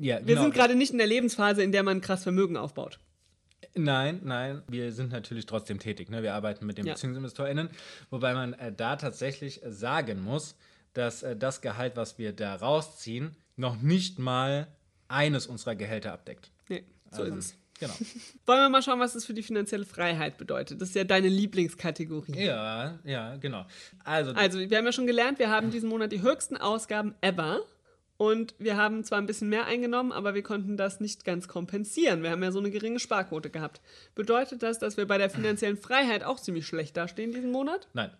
Ja, 0.00 0.18
Wir 0.18 0.26
genau. 0.26 0.42
sind 0.42 0.52
gerade 0.52 0.74
nicht 0.74 0.92
in 0.92 0.98
der 0.98 1.06
Lebensphase, 1.06 1.62
in 1.62 1.72
der 1.72 1.82
man 1.82 2.02
krass 2.02 2.22
Vermögen 2.22 2.58
aufbaut. 2.58 3.00
Nein, 3.74 4.20
nein, 4.22 4.60
wir 4.68 4.92
sind 4.92 5.12
natürlich 5.12 5.46
trotzdem 5.46 5.78
tätig. 5.78 6.10
Ne? 6.10 6.22
Wir 6.22 6.34
arbeiten 6.34 6.66
mit 6.66 6.76
den 6.76 6.84
Ja. 6.84 6.92
BeziehungsinvestorInnen, 6.92 7.70
wobei 8.10 8.34
man 8.34 8.52
äh, 8.52 8.70
da 8.70 8.96
tatsächlich 8.96 9.64
äh, 9.64 9.72
sagen 9.72 10.22
muss, 10.22 10.56
dass 10.92 11.22
äh, 11.22 11.34
das 11.34 11.62
Gehalt, 11.62 11.96
was 11.96 12.18
wir 12.18 12.34
da 12.34 12.54
rausziehen, 12.54 13.34
noch 13.56 13.80
nicht 13.80 14.18
mal 14.18 14.68
eines 15.08 15.46
unserer 15.46 15.74
Gehälter 15.74 16.12
abdeckt. 16.12 16.50
Nee, 16.68 16.84
so 17.10 17.22
Also, 17.22 17.34
ist 17.34 17.44
es. 17.46 17.56
Genau. 17.80 17.94
Wollen 18.46 18.60
wir 18.60 18.68
mal 18.68 18.82
schauen, 18.82 19.00
was 19.00 19.14
das 19.14 19.24
für 19.24 19.34
die 19.34 19.42
finanzielle 19.42 19.84
Freiheit 19.84 20.38
bedeutet? 20.38 20.80
Das 20.80 20.90
ist 20.90 20.94
ja 20.94 21.04
deine 21.04 21.28
Lieblingskategorie. 21.28 22.44
Ja, 22.44 22.98
ja, 23.04 23.36
genau. 23.36 23.66
Also, 24.04 24.32
Also, 24.32 24.58
wir 24.58 24.76
haben 24.76 24.84
ja 24.86 24.92
schon 24.92 25.06
gelernt, 25.06 25.38
wir 25.38 25.50
haben 25.50 25.70
diesen 25.70 25.88
Monat 25.88 26.12
die 26.12 26.22
höchsten 26.22 26.56
Ausgaben 26.56 27.14
ever. 27.20 27.60
Und 28.16 28.54
wir 28.58 28.76
haben 28.76 29.02
zwar 29.02 29.18
ein 29.18 29.26
bisschen 29.26 29.48
mehr 29.48 29.66
eingenommen, 29.66 30.12
aber 30.12 30.34
wir 30.34 30.42
konnten 30.42 30.76
das 30.76 31.00
nicht 31.00 31.24
ganz 31.24 31.48
kompensieren. 31.48 32.22
Wir 32.22 32.30
haben 32.30 32.42
ja 32.44 32.52
so 32.52 32.60
eine 32.60 32.70
geringe 32.70 33.00
Sparquote 33.00 33.50
gehabt. 33.50 33.80
Bedeutet 34.14 34.62
das, 34.62 34.78
dass 34.78 34.96
wir 34.96 35.06
bei 35.06 35.18
der 35.18 35.30
finanziellen 35.30 35.76
Freiheit 35.76 36.22
auch 36.22 36.38
ziemlich 36.38 36.66
schlecht 36.66 36.96
dastehen 36.96 37.32
diesen 37.32 37.50
Monat? 37.50 37.88
nein. 37.92 38.10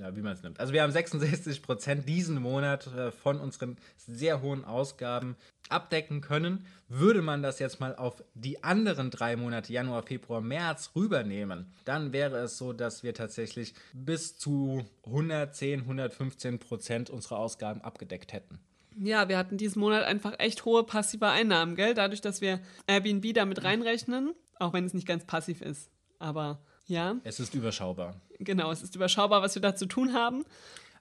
Ja, 0.00 0.16
wie 0.16 0.22
man 0.22 0.32
es 0.32 0.42
nimmt. 0.42 0.58
Also 0.58 0.72
wir 0.72 0.82
haben 0.82 0.92
66 0.92 1.60
Prozent 1.62 2.08
diesen 2.08 2.40
Monat 2.40 2.86
äh, 2.86 3.10
von 3.10 3.38
unseren 3.38 3.76
sehr 3.98 4.40
hohen 4.40 4.64
Ausgaben 4.64 5.36
abdecken 5.68 6.22
können. 6.22 6.66
Würde 6.88 7.20
man 7.20 7.42
das 7.42 7.58
jetzt 7.58 7.80
mal 7.80 7.94
auf 7.94 8.24
die 8.34 8.64
anderen 8.64 9.10
drei 9.10 9.36
Monate, 9.36 9.72
Januar, 9.72 10.02
Februar, 10.02 10.40
März, 10.40 10.92
rübernehmen, 10.96 11.72
dann 11.84 12.14
wäre 12.14 12.38
es 12.38 12.56
so, 12.56 12.72
dass 12.72 13.02
wir 13.02 13.12
tatsächlich 13.12 13.74
bis 13.92 14.38
zu 14.38 14.84
110, 15.04 15.80
115 15.80 16.58
Prozent 16.58 17.10
unserer 17.10 17.38
Ausgaben 17.38 17.82
abgedeckt 17.82 18.32
hätten. 18.32 18.58
Ja, 18.96 19.28
wir 19.28 19.36
hatten 19.36 19.58
diesen 19.58 19.80
Monat 19.80 20.04
einfach 20.04 20.34
echt 20.38 20.64
hohe 20.64 20.82
passive 20.82 21.28
Einnahmen, 21.28 21.76
gell? 21.76 21.94
Dadurch, 21.94 22.22
dass 22.22 22.40
wir 22.40 22.60
Airbnb 22.86 23.34
damit 23.34 23.62
reinrechnen, 23.64 24.34
auch 24.58 24.72
wenn 24.72 24.86
es 24.86 24.94
nicht 24.94 25.06
ganz 25.06 25.26
passiv 25.26 25.60
ist. 25.60 25.90
Aber 26.18 26.60
ja, 26.90 27.16
Es 27.24 27.40
ist 27.40 27.54
überschaubar. 27.54 28.20
genau, 28.38 28.70
es 28.70 28.82
ist 28.82 28.94
überschaubar, 28.94 29.40
was 29.42 29.54
wir 29.54 29.62
da 29.62 29.74
zu 29.74 29.86
tun 29.86 30.12
haben. 30.12 30.44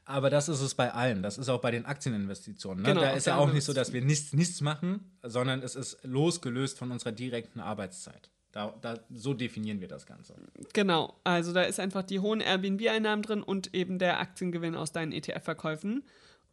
Aber 0.06 0.32
das 0.32 0.49
ist 0.49 0.62
es 0.62 0.73
bei 0.73 0.91
allen. 0.91 1.21
Das 1.21 1.38
ist 1.38 1.49
auch 1.49 1.62
bei 1.62 1.69
den 1.69 1.86
Aktieninvestitionen. 1.86 2.82
Ne? 2.84 2.89
Genau, 2.89 3.02
da 3.02 3.12
ist 3.12 3.28
ja 3.28 3.38
auch 3.38 3.52
nicht 3.52 3.63
so, 3.63 3.73
dass 3.73 3.93
wir 3.93 4.02
nichts, 4.02 4.34
nichts 4.34 4.60
machen, 4.62 5.12
sondern 5.21 5.62
es 5.62 5.75
ist 5.75 5.99
losgelöst 6.04 6.80
von 6.80 6.91
unserer 6.91 7.12
direkten 7.12 7.60
Arbeitszeit. 7.60 8.32
Da, 8.52 8.73
da, 8.82 8.99
so 9.13 9.36
definieren 9.36 9.82
wir 9.82 9.88
das 9.88 10.08
Ganze. 10.08 10.34
Genau, 10.73 11.13
also 11.23 11.54
da 11.54 11.62
ist 11.62 11.80
einfach 11.80 12.02
die 12.02 12.19
hohen 12.19 12.41
Airbnb-Einnahmen 12.41 13.21
drin 13.21 13.43
und 13.43 13.75
eben 13.75 13.99
der 13.99 14.19
Aktiengewinn 14.19 14.75
aus 14.75 14.91
deinen 14.91 15.12
ETF-Verkäufen. 15.12 16.04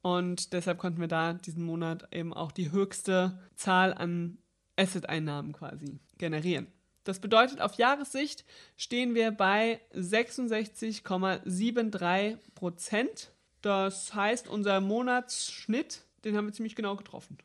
Und 0.02 0.52
deshalb 0.52 0.76
konnten 0.76 1.00
wir 1.00 1.08
da 1.08 1.32
diesen 1.32 1.64
Monat 1.64 2.06
eben 2.12 2.34
auch 2.34 2.52
die 2.52 2.70
höchste 2.70 3.38
Zahl 3.54 3.94
an 3.94 4.36
Asset-Einnahmen 4.76 5.52
quasi 5.54 5.98
generieren. 6.18 6.66
Das 7.06 7.20
bedeutet, 7.20 7.60
auf 7.60 7.74
Jahressicht 7.74 8.44
stehen 8.76 9.14
wir 9.14 9.30
bei 9.30 9.80
66,73 9.94 12.38
Prozent. 12.56 13.30
Das 13.62 14.12
heißt, 14.12 14.48
unser 14.48 14.80
Monatsschnitt, 14.80 16.00
den 16.24 16.36
haben 16.36 16.46
wir 16.46 16.52
ziemlich 16.52 16.74
genau 16.74 16.96
getroffen. 16.96 17.38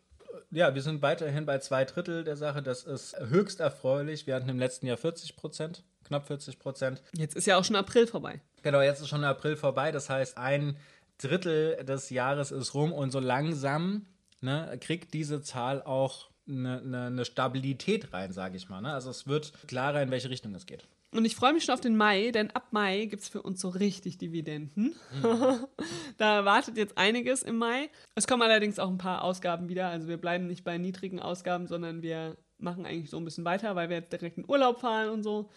Ja, 0.50 0.74
wir 0.74 0.82
sind 0.82 1.04
weiterhin 1.04 1.46
bei 1.46 1.60
zwei 1.60 1.86
Drittel 1.86 2.24
der 2.24 2.38
Sache. 2.38 2.64
Das 2.64 2.86
ist 2.86 3.16
höchst 3.20 3.60
erfreulich. 3.60 4.26
Wir 4.26 4.34
hatten 4.34 4.50
im 4.50 4.58
letzten 4.58 4.88
Jahr 4.88 4.98
40 4.98 5.36
Prozent, 5.36 5.84
knapp 6.06 6.26
40 6.26 6.58
Prozent. 6.58 7.04
Jetzt 7.14 7.36
ist 7.36 7.46
ja 7.46 7.58
auch 7.58 7.64
schon 7.64 7.76
April 7.76 8.08
vorbei. 8.08 8.42
Genau, 8.64 8.82
jetzt 8.82 9.00
ist 9.00 9.10
schon 9.10 9.24
April 9.24 9.58
vorbei. 9.58 9.92
Das 9.92 10.10
heißt, 10.10 10.40
ein 10.40 10.76
Drittel 11.20 11.86
des 11.86 12.10
Jahres 12.10 12.50
ist 12.50 12.74
rum 12.74 12.92
und 12.92 13.12
so 13.12 13.20
langsam 13.20 14.08
ne, 14.40 14.76
kriegt 14.82 15.14
diese 15.14 15.44
Zahl 15.44 15.84
auch 15.84 16.31
eine, 16.48 16.80
eine, 16.80 17.06
eine 17.08 17.26
Stabilität 17.26 18.14
rein, 18.14 18.32
sage 18.32 18.58
ich 18.58 18.70
mal. 18.70 18.82
Ne? 18.82 18.94
Also 18.94 19.10
es 19.10 19.28
wird 19.28 19.54
klarer, 19.68 20.02
in 20.02 20.12
welche 20.12 20.30
Richtung 20.30 20.54
es 20.56 20.66
geht. 20.66 20.88
Und 21.14 21.26
ich 21.26 21.36
freue 21.36 21.54
mich 21.54 21.66
schon 21.66 21.74
auf 21.74 21.82
den 21.82 21.98
Mai, 21.98 22.32
denn 22.32 22.52
ab 22.52 22.68
Mai 22.72 23.06
gibt 23.06 23.24
es 23.24 23.28
für 23.28 23.42
uns 23.42 23.60
so 23.60 23.68
richtig 23.68 24.18
Dividenden. 24.18 24.96
da 26.18 26.46
wartet 26.46 26.78
jetzt 26.78 26.98
einiges 26.98 27.44
im 27.44 27.58
Mai. 27.58 27.90
Es 28.16 28.28
kommen 28.28 28.42
allerdings 28.42 28.80
auch 28.80 28.90
ein 28.90 28.98
paar 28.98 29.24
Ausgaben 29.24 29.68
wieder. 29.68 29.88
Also 29.90 30.08
wir 30.08 30.18
bleiben 30.18 30.48
nicht 30.48 30.64
bei 30.64 30.78
niedrigen 30.78 31.20
Ausgaben, 31.20 31.68
sondern 31.68 32.02
wir 32.02 32.38
machen 32.58 32.86
eigentlich 32.86 33.10
so 33.10 33.18
ein 33.18 33.26
bisschen 33.26 33.44
weiter, 33.44 33.76
weil 33.76 33.90
wir 33.90 33.98
jetzt 33.98 34.14
direkt 34.14 34.38
in 34.38 34.48
Urlaub 34.48 34.80
fahren 34.80 35.10
und 35.10 35.24
so. 35.24 35.50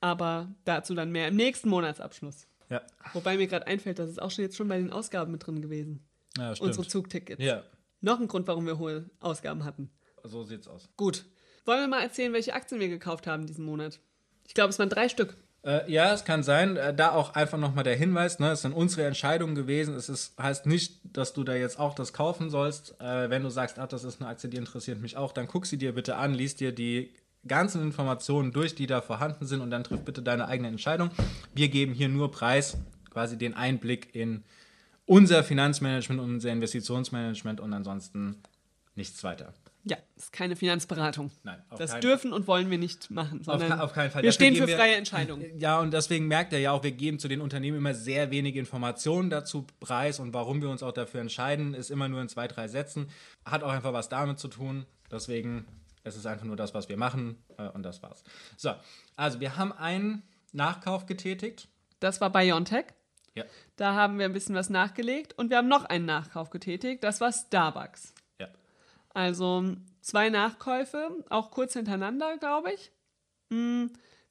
Aber 0.00 0.48
dazu 0.64 0.94
dann 0.94 1.12
mehr 1.12 1.28
im 1.28 1.36
nächsten 1.36 1.68
Monatsabschluss. 1.68 2.48
Ja, 2.68 2.82
Wobei 3.12 3.36
mir 3.36 3.46
gerade 3.46 3.66
einfällt, 3.68 4.00
das 4.00 4.10
ist 4.10 4.20
auch 4.20 4.32
schon 4.32 4.42
jetzt 4.42 4.56
schon 4.56 4.66
bei 4.66 4.78
den 4.78 4.92
Ausgaben 4.92 5.30
mit 5.30 5.46
drin 5.46 5.62
gewesen. 5.62 6.04
ja 6.36 6.54
stimmt. 6.56 6.68
Unsere 6.68 6.88
Zugtickets. 6.88 7.42
Ja, 7.42 7.62
Noch 8.00 8.18
ein 8.18 8.26
Grund, 8.26 8.48
warum 8.48 8.66
wir 8.66 8.78
hohe 8.78 9.08
Ausgaben 9.20 9.64
hatten. 9.64 9.90
So 10.26 10.44
sieht's 10.44 10.68
aus. 10.68 10.88
Gut. 10.96 11.24
Wollen 11.64 11.80
wir 11.80 11.88
mal 11.88 12.02
erzählen, 12.02 12.32
welche 12.32 12.54
Aktien 12.54 12.80
wir 12.80 12.88
gekauft 12.88 13.26
haben 13.26 13.46
diesen 13.46 13.64
Monat? 13.64 13.98
Ich 14.46 14.54
glaube, 14.54 14.70
es 14.70 14.78
waren 14.78 14.88
drei 14.88 15.08
Stück. 15.08 15.36
Äh, 15.64 15.90
ja, 15.90 16.12
es 16.12 16.24
kann 16.24 16.44
sein. 16.44 16.76
Äh, 16.76 16.94
da 16.94 17.10
auch 17.10 17.34
einfach 17.34 17.58
nochmal 17.58 17.82
der 17.82 17.96
Hinweis, 17.96 18.38
ne, 18.38 18.52
es 18.52 18.62
sind 18.62 18.72
unsere 18.72 19.04
Entscheidungen 19.04 19.56
gewesen. 19.56 19.94
Es 19.96 20.08
ist, 20.08 20.38
heißt 20.40 20.66
nicht, 20.66 21.00
dass 21.02 21.32
du 21.32 21.42
da 21.42 21.54
jetzt 21.54 21.80
auch 21.80 21.94
das 21.94 22.12
kaufen 22.12 22.50
sollst. 22.50 23.00
Äh, 23.00 23.30
wenn 23.30 23.42
du 23.42 23.50
sagst, 23.50 23.78
ach, 23.80 23.88
das 23.88 24.04
ist 24.04 24.20
eine 24.20 24.30
Aktie, 24.30 24.48
die 24.48 24.58
interessiert 24.58 25.00
mich 25.00 25.16
auch, 25.16 25.32
dann 25.32 25.48
guck 25.48 25.66
sie 25.66 25.76
dir 25.76 25.92
bitte 25.92 26.16
an, 26.16 26.34
liest 26.34 26.60
dir 26.60 26.70
die 26.70 27.12
ganzen 27.48 27.82
Informationen 27.82 28.52
durch, 28.52 28.76
die 28.76 28.86
da 28.86 29.00
vorhanden 29.00 29.46
sind 29.46 29.60
und 29.60 29.70
dann 29.70 29.82
triff 29.82 30.02
bitte 30.02 30.22
deine 30.22 30.46
eigene 30.46 30.68
Entscheidung. 30.68 31.10
Wir 31.54 31.68
geben 31.68 31.94
hier 31.94 32.08
nur 32.08 32.30
Preis, 32.30 32.76
quasi 33.10 33.36
den 33.36 33.54
Einblick 33.54 34.14
in 34.14 34.44
unser 35.04 35.42
Finanzmanagement, 35.42 36.20
unser 36.20 36.50
Investitionsmanagement 36.50 37.60
und 37.60 37.72
ansonsten 37.72 38.36
nichts 38.94 39.22
weiter. 39.24 39.52
Ja, 39.88 39.96
ist 40.16 40.32
keine 40.32 40.56
Finanzberatung. 40.56 41.30
Nein, 41.44 41.62
auf 41.70 41.78
Das 41.78 42.00
dürfen 42.00 42.32
und 42.32 42.48
wollen 42.48 42.70
wir 42.70 42.78
nicht 42.78 43.08
machen. 43.10 43.38
Auf, 43.40 43.44
Sondern 43.46 43.78
ke- 43.78 43.82
auf 43.84 43.92
keinen 43.92 44.10
Fall. 44.10 44.22
Wir 44.24 44.30
Dafür 44.32 44.46
stehen 44.48 44.56
für 44.56 44.66
freie 44.68 44.96
Entscheidungen. 44.96 45.46
Ja, 45.60 45.78
und 45.78 45.92
deswegen 45.92 46.26
merkt 46.26 46.52
er 46.52 46.58
ja 46.58 46.72
auch, 46.72 46.82
wir 46.82 46.90
geben 46.90 47.20
zu 47.20 47.28
den 47.28 47.40
Unternehmen 47.40 47.76
immer 47.78 47.94
sehr 47.94 48.32
wenig 48.32 48.56
Informationen 48.56 49.30
dazu 49.30 49.64
preis 49.78 50.18
und 50.18 50.34
warum 50.34 50.60
wir 50.60 50.70
uns 50.70 50.82
auch 50.82 50.90
dafür 50.92 51.20
entscheiden, 51.20 51.72
ist 51.74 51.90
immer 51.92 52.08
nur 52.08 52.20
in 52.20 52.28
zwei, 52.28 52.48
drei 52.48 52.66
Sätzen. 52.66 53.08
Hat 53.44 53.62
auch 53.62 53.70
einfach 53.70 53.92
was 53.92 54.08
damit 54.08 54.40
zu 54.40 54.48
tun. 54.48 54.86
Deswegen, 55.10 55.64
es 56.02 56.16
ist 56.16 56.26
einfach 56.26 56.44
nur 56.46 56.56
das, 56.56 56.74
was 56.74 56.88
wir 56.88 56.96
machen 56.96 57.36
äh, 57.56 57.68
und 57.68 57.84
das 57.84 58.02
war's. 58.02 58.24
So, 58.56 58.72
also 59.14 59.38
wir 59.38 59.56
haben 59.56 59.72
einen 59.72 60.24
Nachkauf 60.52 61.06
getätigt. 61.06 61.68
Das 62.00 62.20
war 62.20 62.30
Biontech. 62.30 62.86
Ja. 63.36 63.44
Da 63.76 63.94
haben 63.94 64.18
wir 64.18 64.24
ein 64.24 64.32
bisschen 64.32 64.54
was 64.56 64.68
nachgelegt 64.68 65.34
und 65.38 65.50
wir 65.50 65.58
haben 65.58 65.68
noch 65.68 65.84
einen 65.84 66.06
Nachkauf 66.06 66.50
getätigt. 66.50 67.04
Das 67.04 67.20
war 67.20 67.30
Starbucks. 67.32 68.14
Also 69.16 69.76
zwei 70.02 70.28
Nachkäufe, 70.28 71.24
auch 71.30 71.50
kurz 71.50 71.72
hintereinander, 71.72 72.36
glaube 72.36 72.72
ich. 72.72 72.92
Mm, 73.48 73.86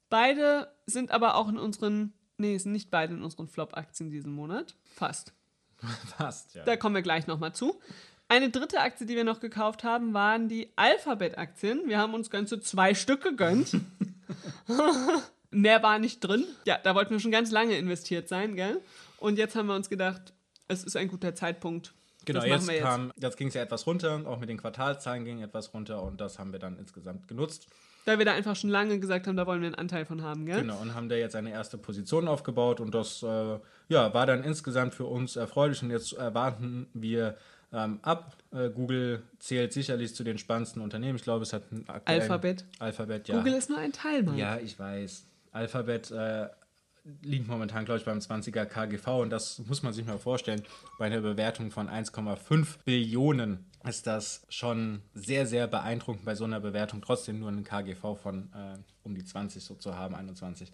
Beide 0.09 0.71
sind 0.85 1.11
aber 1.11 1.35
auch 1.35 1.49
in 1.49 1.57
unseren, 1.57 2.13
nee, 2.37 2.57
sind 2.57 2.71
nicht 2.71 2.91
beide 2.91 3.13
in 3.13 3.23
unseren 3.23 3.47
Flop-Aktien 3.47 4.11
diesen 4.11 4.33
Monat. 4.33 4.75
Fast. 4.95 5.33
Fast, 6.17 6.55
ja. 6.55 6.63
Da 6.63 6.77
kommen 6.77 6.95
wir 6.95 7.01
gleich 7.01 7.27
nochmal 7.27 7.53
zu. 7.53 7.79
Eine 8.27 8.49
dritte 8.49 8.79
Aktie, 8.79 9.05
die 9.05 9.15
wir 9.15 9.23
noch 9.23 9.39
gekauft 9.39 9.83
haben, 9.83 10.13
waren 10.13 10.47
die 10.47 10.71
Alphabet-Aktien. 10.75 11.87
Wir 11.87 11.99
haben 11.99 12.13
uns 12.13 12.29
ganze 12.29 12.59
zwei 12.59 12.95
Stück 12.95 13.23
gegönnt. 13.23 13.77
Mehr 15.51 15.83
war 15.83 15.99
nicht 15.99 16.21
drin. 16.21 16.45
Ja, 16.65 16.79
da 16.81 16.95
wollten 16.95 17.11
wir 17.11 17.19
schon 17.19 17.31
ganz 17.31 17.51
lange 17.51 17.77
investiert 17.77 18.27
sein, 18.27 18.55
gell? 18.55 18.81
Und 19.17 19.37
jetzt 19.37 19.55
haben 19.55 19.67
wir 19.67 19.75
uns 19.75 19.89
gedacht, 19.89 20.33
es 20.67 20.83
ist 20.83 20.97
ein 20.97 21.07
guter 21.07 21.35
Zeitpunkt. 21.35 21.93
Genau, 22.25 22.43
jetzt, 22.43 22.69
jetzt. 22.69 22.81
kam, 22.81 23.11
jetzt 23.19 23.37
ging 23.37 23.47
es 23.47 23.53
ja 23.53 23.61
etwas 23.61 23.85
runter, 23.87 24.21
auch 24.25 24.39
mit 24.39 24.49
den 24.49 24.57
Quartalszahlen 24.57 25.25
ging 25.25 25.41
etwas 25.41 25.73
runter 25.73 26.01
und 26.03 26.19
das 26.19 26.39
haben 26.39 26.51
wir 26.51 26.59
dann 26.59 26.77
insgesamt 26.77 27.27
genutzt. 27.27 27.67
Weil 28.05 28.19
wir 28.19 28.25
da 28.25 28.33
einfach 28.33 28.55
schon 28.55 28.69
lange 28.69 28.99
gesagt 28.99 29.25
haben, 29.25 29.35
da 29.35 29.47
wollen 29.47 29.61
wir 29.61 29.67
einen 29.67 29.75
Anteil 29.75 30.05
von 30.05 30.21
haben, 30.21 30.45
gell? 30.45 30.61
Genau, 30.61 30.79
und 30.79 30.93
haben 30.93 31.09
da 31.09 31.15
jetzt 31.15 31.35
eine 31.35 31.51
erste 31.51 31.77
Position 31.77 32.27
aufgebaut 32.27 32.79
und 32.79 32.93
das 32.93 33.23
äh, 33.23 33.57
ja, 33.89 34.13
war 34.13 34.25
dann 34.27 34.43
insgesamt 34.43 34.93
für 34.93 35.05
uns 35.05 35.35
erfreulich 35.35 35.81
und 35.81 35.89
jetzt 35.89 36.13
erwarten 36.13 36.87
wir 36.93 37.35
ähm, 37.73 37.99
ab. 38.03 38.35
Äh, 38.53 38.69
Google 38.69 39.23
zählt 39.39 39.73
sicherlich 39.73 40.13
zu 40.13 40.23
den 40.23 40.37
spannendsten 40.37 40.81
Unternehmen. 40.83 41.15
Ich 41.15 41.23
glaube, 41.23 41.43
es 41.43 41.51
hat 41.51 41.63
aktuellen- 41.87 42.21
Alphabet. 42.21 42.65
Alphabet, 42.79 43.27
ja. 43.27 43.37
Google 43.37 43.53
ist 43.53 43.69
nur 43.69 43.79
ein 43.79 43.91
Teil, 43.91 44.21
Mann. 44.23 44.37
Ja, 44.37 44.57
ich 44.57 44.77
weiß. 44.77 45.25
Alphabet 45.51 46.11
äh, 46.11 46.47
liegt 47.21 47.47
momentan, 47.47 47.85
glaube 47.85 47.99
ich, 47.99 48.05
beim 48.05 48.19
20er 48.19 48.65
KGV 48.65 49.07
und 49.21 49.29
das 49.29 49.59
muss 49.59 49.83
man 49.83 49.93
sich 49.93 50.05
mal 50.05 50.17
vorstellen. 50.17 50.63
Bei 50.97 51.05
einer 51.05 51.21
Bewertung 51.21 51.71
von 51.71 51.87
1,5 51.87 52.79
Billionen 52.83 53.65
ist 53.83 54.07
das 54.07 54.45
schon 54.49 55.01
sehr, 55.13 55.45
sehr 55.45 55.67
beeindruckend, 55.67 56.25
bei 56.25 56.35
so 56.35 56.45
einer 56.45 56.59
Bewertung 56.59 57.01
trotzdem 57.01 57.39
nur 57.39 57.49
einen 57.49 57.63
KGV 57.63 58.17
von 58.21 58.49
äh, 58.53 58.77
um 59.03 59.13
die 59.13 59.23
20 59.23 59.63
so 59.63 59.75
zu 59.75 59.95
haben, 59.95 60.15
21. 60.15 60.71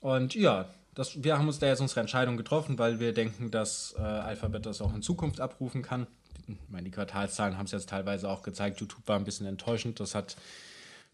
Und 0.00 0.34
ja, 0.34 0.68
das, 0.94 1.22
wir 1.22 1.38
haben 1.38 1.46
uns 1.46 1.60
da 1.60 1.66
jetzt 1.66 1.80
unsere 1.80 2.00
Entscheidung 2.00 2.36
getroffen, 2.36 2.78
weil 2.78 2.98
wir 2.98 3.14
denken, 3.14 3.50
dass 3.52 3.94
äh, 3.96 4.02
Alphabet 4.02 4.66
das 4.66 4.80
auch 4.80 4.94
in 4.94 5.02
Zukunft 5.02 5.40
abrufen 5.40 5.82
kann. 5.82 6.08
Ich 6.48 6.56
meine, 6.68 6.84
die 6.84 6.90
Quartalszahlen 6.90 7.56
haben 7.56 7.66
es 7.66 7.72
jetzt 7.72 7.88
teilweise 7.88 8.28
auch 8.28 8.42
gezeigt. 8.42 8.80
YouTube 8.80 9.06
war 9.06 9.16
ein 9.16 9.24
bisschen 9.24 9.46
enttäuschend. 9.46 10.00
Das 10.00 10.14
hat 10.14 10.36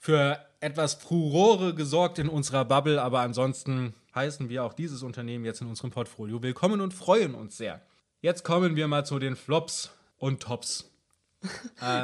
für 0.05 0.39
etwas 0.61 0.93
Furore 0.93 1.73
gesorgt 1.73 2.19
in 2.19 2.29
unserer 2.29 2.67
Bubble, 2.67 3.01
aber 3.01 3.21
ansonsten 3.21 3.95
heißen 4.15 4.51
wir 4.51 4.63
auch 4.63 4.75
dieses 4.75 5.03
Unternehmen 5.03 5.47
jetzt 5.47 5.63
in 5.63 5.67
unserem 5.67 5.93
Portfolio 5.93 6.43
willkommen 6.43 6.83
und 6.83 6.93
freuen 6.93 7.35
uns 7.35 7.57
sehr. 7.57 7.81
Jetzt 8.21 8.45
kommen 8.45 8.77
wir 8.77 8.87
mal 8.87 9.07
zu 9.07 9.19
den 9.19 9.35
Flops 9.35 9.93
und 10.19 10.43
Tops. 10.43 10.94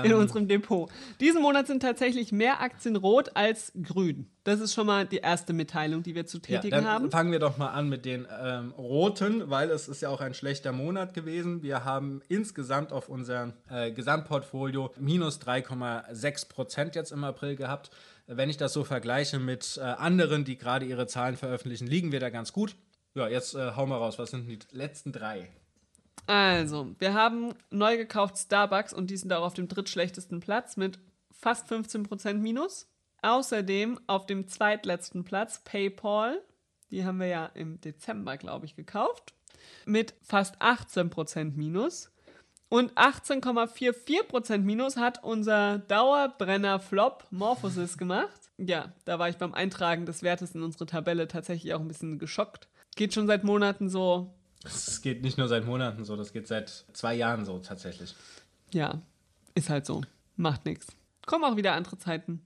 In 0.05 0.15
unserem 0.15 0.49
Depot. 0.49 0.91
Diesen 1.21 1.43
Monat 1.43 1.67
sind 1.67 1.81
tatsächlich 1.81 2.33
mehr 2.33 2.61
Aktien 2.61 2.97
rot 2.97 3.31
als 3.35 3.73
grün. 3.83 4.31
Das 4.45 4.61
ist 4.61 4.73
schon 4.75 4.87
mal 4.87 5.07
die 5.07 5.19
erste 5.19 5.53
Mitteilung, 5.53 6.03
die 6.03 6.15
wir 6.15 6.27
zu 6.27 6.39
Ja, 6.39 6.61
tätigen 6.61 6.71
dann 6.77 6.87
haben. 6.87 7.11
fangen 7.11 7.31
wir 7.33 7.39
doch 7.39 7.59
mal 7.59 7.69
an 7.69 7.89
mit 7.89 8.05
den 8.05 8.27
ähm, 8.43 8.73
roten, 8.73 9.51
weil 9.51 9.71
es 9.71 9.87
ist 9.89 10.01
ja 10.03 10.09
auch 10.09 10.21
ein 10.21 10.35
schlechter 10.35 10.73
Monat 10.73 11.13
gewesen. 11.15 11.63
Wir 11.63 11.85
haben 11.85 12.23
insgesamt 12.29 12.93
auf 12.93 13.09
unser 13.09 13.53
äh, 13.69 13.93
Gesamtportfolio 13.93 14.93
minus 14.99 15.41
3,6 15.41 16.49
Prozent 16.49 16.95
jetzt 16.95 17.13
im 17.13 17.23
April 17.25 17.57
gehabt. 17.57 17.91
Wenn 18.27 18.49
ich 18.49 18.57
das 18.57 18.73
so 18.73 18.85
vergleiche 18.85 19.39
mit 19.39 19.77
äh, 19.79 19.83
anderen, 19.83 20.45
die 20.45 20.57
gerade 20.57 20.87
ihre 20.87 21.07
Zahlen 21.07 21.37
veröffentlichen, 21.37 21.87
liegen 21.87 22.13
wir 22.13 22.21
da 22.21 22.31
ganz 22.31 22.53
gut. 22.53 22.77
Ja, 23.15 23.29
jetzt 23.29 23.55
äh, 23.55 23.73
hau 23.77 23.87
mal 23.87 23.97
raus. 23.97 24.19
Was 24.19 24.31
sind 24.31 24.49
die 24.49 24.59
letzten 24.71 25.13
drei? 25.13 25.49
Also, 26.31 26.95
wir 27.01 27.13
haben 27.13 27.55
neu 27.71 27.97
gekauft 27.97 28.39
Starbucks 28.39 28.93
und 28.93 29.11
die 29.11 29.17
sind 29.17 29.33
auch 29.33 29.43
auf 29.43 29.55
dem 29.55 29.67
drittschlechtesten 29.67 30.39
Platz 30.39 30.77
mit 30.77 31.01
fast 31.33 31.69
15% 31.69 32.35
Minus. 32.35 32.87
Außerdem 33.21 33.99
auf 34.07 34.27
dem 34.27 34.47
zweitletzten 34.47 35.25
Platz 35.25 35.61
PayPal. 35.65 36.41
Die 36.93 37.05
haben 37.05 37.19
wir 37.19 37.27
ja 37.27 37.47
im 37.47 37.81
Dezember, 37.81 38.37
glaube 38.37 38.65
ich, 38.67 38.77
gekauft. 38.77 39.35
Mit 39.87 40.15
fast 40.23 40.63
18% 40.63 41.57
Minus. 41.57 42.13
Und 42.69 42.93
18,44% 42.93 44.59
Minus 44.59 44.99
hat 44.99 45.25
unser 45.25 45.79
Dauerbrenner-Flop 45.79 47.27
Morphosis 47.33 47.99
gemacht. 47.99 48.53
Ja, 48.57 48.93
da 49.05 49.19
war 49.19 49.29
ich 49.29 49.37
beim 49.37 49.53
Eintragen 49.53 50.07
des 50.07 50.23
Wertes 50.23 50.55
in 50.55 50.63
unsere 50.63 50.87
Tabelle 50.87 51.27
tatsächlich 51.27 51.75
auch 51.75 51.81
ein 51.81 51.89
bisschen 51.89 52.21
geschockt. 52.21 52.69
Geht 52.95 53.15
schon 53.15 53.27
seit 53.27 53.43
Monaten 53.43 53.89
so, 53.89 54.33
Das 54.63 55.01
geht 55.01 55.23
nicht 55.23 55.39
nur 55.39 55.49
seit 55.49 55.65
Monaten 55.65 56.05
so, 56.05 56.17
das 56.17 56.33
geht 56.33 56.47
seit 56.47 56.69
zwei 56.93 57.15
Jahren 57.15 57.45
so 57.45 57.59
tatsächlich. 57.59 58.15
Ja, 58.73 59.01
ist 59.55 59.71
halt 59.71 59.87
so. 59.87 60.03
Macht 60.37 60.65
nichts. 60.67 60.89
Kommen 61.27 61.45
auch 61.45 61.57
wieder 61.57 61.73
andere 61.73 61.99
Zeiten. 61.99 62.43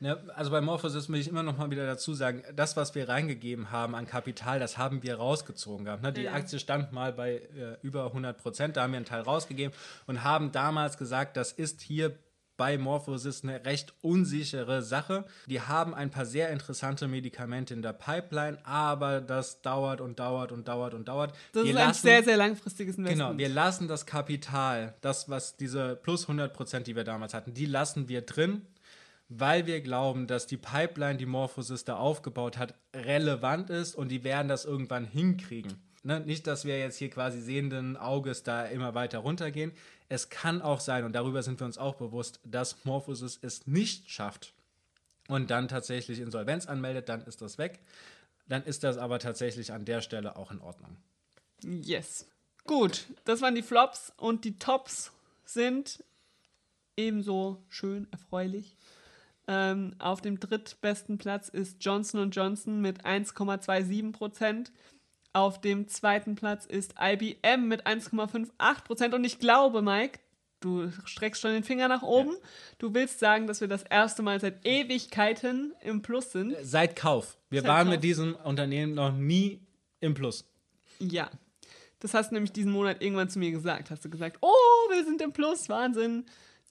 Ja, 0.00 0.16
also 0.36 0.52
bei 0.52 0.60
Morphosis 0.60 1.08
will 1.08 1.18
ich 1.18 1.26
immer 1.26 1.42
noch 1.42 1.58
mal 1.58 1.70
wieder 1.72 1.84
dazu 1.84 2.14
sagen, 2.14 2.44
das, 2.54 2.76
was 2.76 2.94
wir 2.94 3.08
reingegeben 3.08 3.72
haben 3.72 3.96
an 3.96 4.06
Kapital, 4.06 4.60
das 4.60 4.78
haben 4.78 5.02
wir 5.02 5.16
rausgezogen 5.16 5.84
gehabt. 5.86 6.02
Ne? 6.04 6.12
Die 6.12 6.22
Ja. 6.22 6.34
Aktie 6.34 6.60
stand 6.60 6.92
mal 6.92 7.12
bei 7.12 7.36
äh, 7.56 7.76
über 7.82 8.06
100 8.06 8.38
Prozent, 8.38 8.76
da 8.76 8.82
haben 8.82 8.92
wir 8.92 8.98
einen 8.98 9.06
Teil 9.06 9.22
rausgegeben 9.22 9.74
und 10.06 10.22
haben 10.22 10.52
damals 10.52 10.98
gesagt, 10.98 11.36
das 11.36 11.50
ist 11.50 11.80
hier 11.80 12.16
bei 12.58 12.76
Morphosis 12.76 13.42
eine 13.44 13.64
recht 13.64 13.94
unsichere 14.02 14.82
Sache. 14.82 15.24
Die 15.46 15.62
haben 15.62 15.94
ein 15.94 16.10
paar 16.10 16.26
sehr 16.26 16.50
interessante 16.50 17.08
Medikamente 17.08 17.72
in 17.72 17.80
der 17.80 17.94
Pipeline, 17.94 18.58
aber 18.66 19.22
das 19.22 19.62
dauert 19.62 20.02
und 20.02 20.18
dauert 20.18 20.52
und 20.52 20.68
dauert 20.68 20.92
und 20.92 21.08
dauert. 21.08 21.32
Das 21.52 21.64
wir 21.64 21.70
ist 21.70 21.76
ein 21.78 21.86
lassen- 21.88 22.02
sehr, 22.02 22.22
sehr 22.24 22.36
langfristiges 22.36 22.98
Investment. 22.98 23.30
Genau, 23.30 23.38
wir 23.38 23.48
lassen 23.48 23.88
das 23.88 24.04
Kapital, 24.04 24.94
das, 25.00 25.30
was 25.30 25.56
diese 25.56 25.96
plus 25.96 26.24
100 26.24 26.52
Prozent, 26.52 26.86
die 26.86 26.96
wir 26.96 27.04
damals 27.04 27.32
hatten, 27.32 27.54
die 27.54 27.64
lassen 27.66 28.08
wir 28.08 28.22
drin, 28.22 28.62
weil 29.28 29.66
wir 29.66 29.80
glauben, 29.80 30.26
dass 30.26 30.46
die 30.46 30.56
Pipeline, 30.56 31.16
die 31.16 31.26
Morphosis 31.26 31.84
da 31.84 31.96
aufgebaut 31.96 32.58
hat, 32.58 32.74
relevant 32.94 33.70
ist 33.70 33.94
und 33.94 34.08
die 34.08 34.24
werden 34.24 34.48
das 34.48 34.64
irgendwann 34.64 35.04
hinkriegen. 35.04 35.74
Ne? 36.08 36.20
Nicht, 36.20 36.46
dass 36.46 36.64
wir 36.64 36.78
jetzt 36.78 36.96
hier 36.96 37.10
quasi 37.10 37.38
sehenden 37.38 37.98
Auges 37.98 38.42
da 38.42 38.64
immer 38.64 38.94
weiter 38.94 39.18
runtergehen. 39.18 39.72
Es 40.08 40.30
kann 40.30 40.62
auch 40.62 40.80
sein, 40.80 41.04
und 41.04 41.12
darüber 41.12 41.42
sind 41.42 41.60
wir 41.60 41.66
uns 41.66 41.76
auch 41.76 41.96
bewusst, 41.96 42.40
dass 42.44 42.82
Morphosis 42.86 43.38
es 43.42 43.66
nicht 43.66 44.10
schafft 44.10 44.54
und 45.28 45.50
dann 45.50 45.68
tatsächlich 45.68 46.18
Insolvenz 46.18 46.64
anmeldet, 46.64 47.10
dann 47.10 47.26
ist 47.26 47.42
das 47.42 47.58
weg. 47.58 47.80
Dann 48.48 48.64
ist 48.64 48.84
das 48.84 48.96
aber 48.96 49.18
tatsächlich 49.18 49.70
an 49.70 49.84
der 49.84 50.00
Stelle 50.00 50.36
auch 50.36 50.50
in 50.50 50.62
Ordnung. 50.62 50.96
Yes. 51.62 52.26
Gut, 52.64 53.04
das 53.26 53.42
waren 53.42 53.54
die 53.54 53.62
Flops 53.62 54.10
und 54.16 54.46
die 54.46 54.58
Tops 54.58 55.12
sind 55.44 56.02
ebenso 56.96 57.62
schön 57.68 58.08
erfreulich. 58.12 58.78
Ähm, 59.46 59.94
auf 59.98 60.22
dem 60.22 60.40
drittbesten 60.40 61.18
Platz 61.18 61.50
ist 61.50 61.84
Johnson 61.84 62.30
Johnson 62.30 62.80
mit 62.80 63.04
1,27 63.04 64.12
Prozent. 64.12 64.72
Auf 65.32 65.60
dem 65.60 65.88
zweiten 65.88 66.34
Platz 66.34 66.64
ist 66.66 66.94
IBM 67.00 67.68
mit 67.68 67.86
1,58 67.86 68.84
Prozent. 68.84 69.14
Und 69.14 69.24
ich 69.24 69.38
glaube, 69.38 69.82
Mike, 69.82 70.18
du 70.60 70.90
streckst 71.04 71.42
schon 71.42 71.52
den 71.52 71.64
Finger 71.64 71.88
nach 71.88 72.02
oben. 72.02 72.34
Du 72.78 72.94
willst 72.94 73.18
sagen, 73.18 73.46
dass 73.46 73.60
wir 73.60 73.68
das 73.68 73.82
erste 73.82 74.22
Mal 74.22 74.40
seit 74.40 74.66
Ewigkeiten 74.66 75.74
im 75.82 76.02
Plus 76.02 76.32
sind. 76.32 76.56
Seit 76.62 76.96
Kauf. 76.96 77.36
Wir 77.50 77.60
Seit 77.60 77.68
waren 77.68 77.86
Kauf. 77.86 77.94
mit 77.94 78.04
diesem 78.04 78.34
Unternehmen 78.36 78.94
noch 78.94 79.12
nie 79.12 79.60
im 80.00 80.14
Plus. 80.14 80.44
Ja. 80.98 81.30
Das 82.00 82.14
hast 82.14 82.30
du 82.30 82.34
nämlich 82.34 82.52
diesen 82.52 82.72
Monat 82.72 83.02
irgendwann 83.02 83.28
zu 83.28 83.38
mir 83.38 83.50
gesagt. 83.50 83.90
Hast 83.90 84.04
du 84.04 84.10
gesagt, 84.10 84.38
oh, 84.40 84.52
wir 84.90 85.04
sind 85.04 85.20
im 85.20 85.32
Plus, 85.32 85.68
Wahnsinn. 85.68 86.24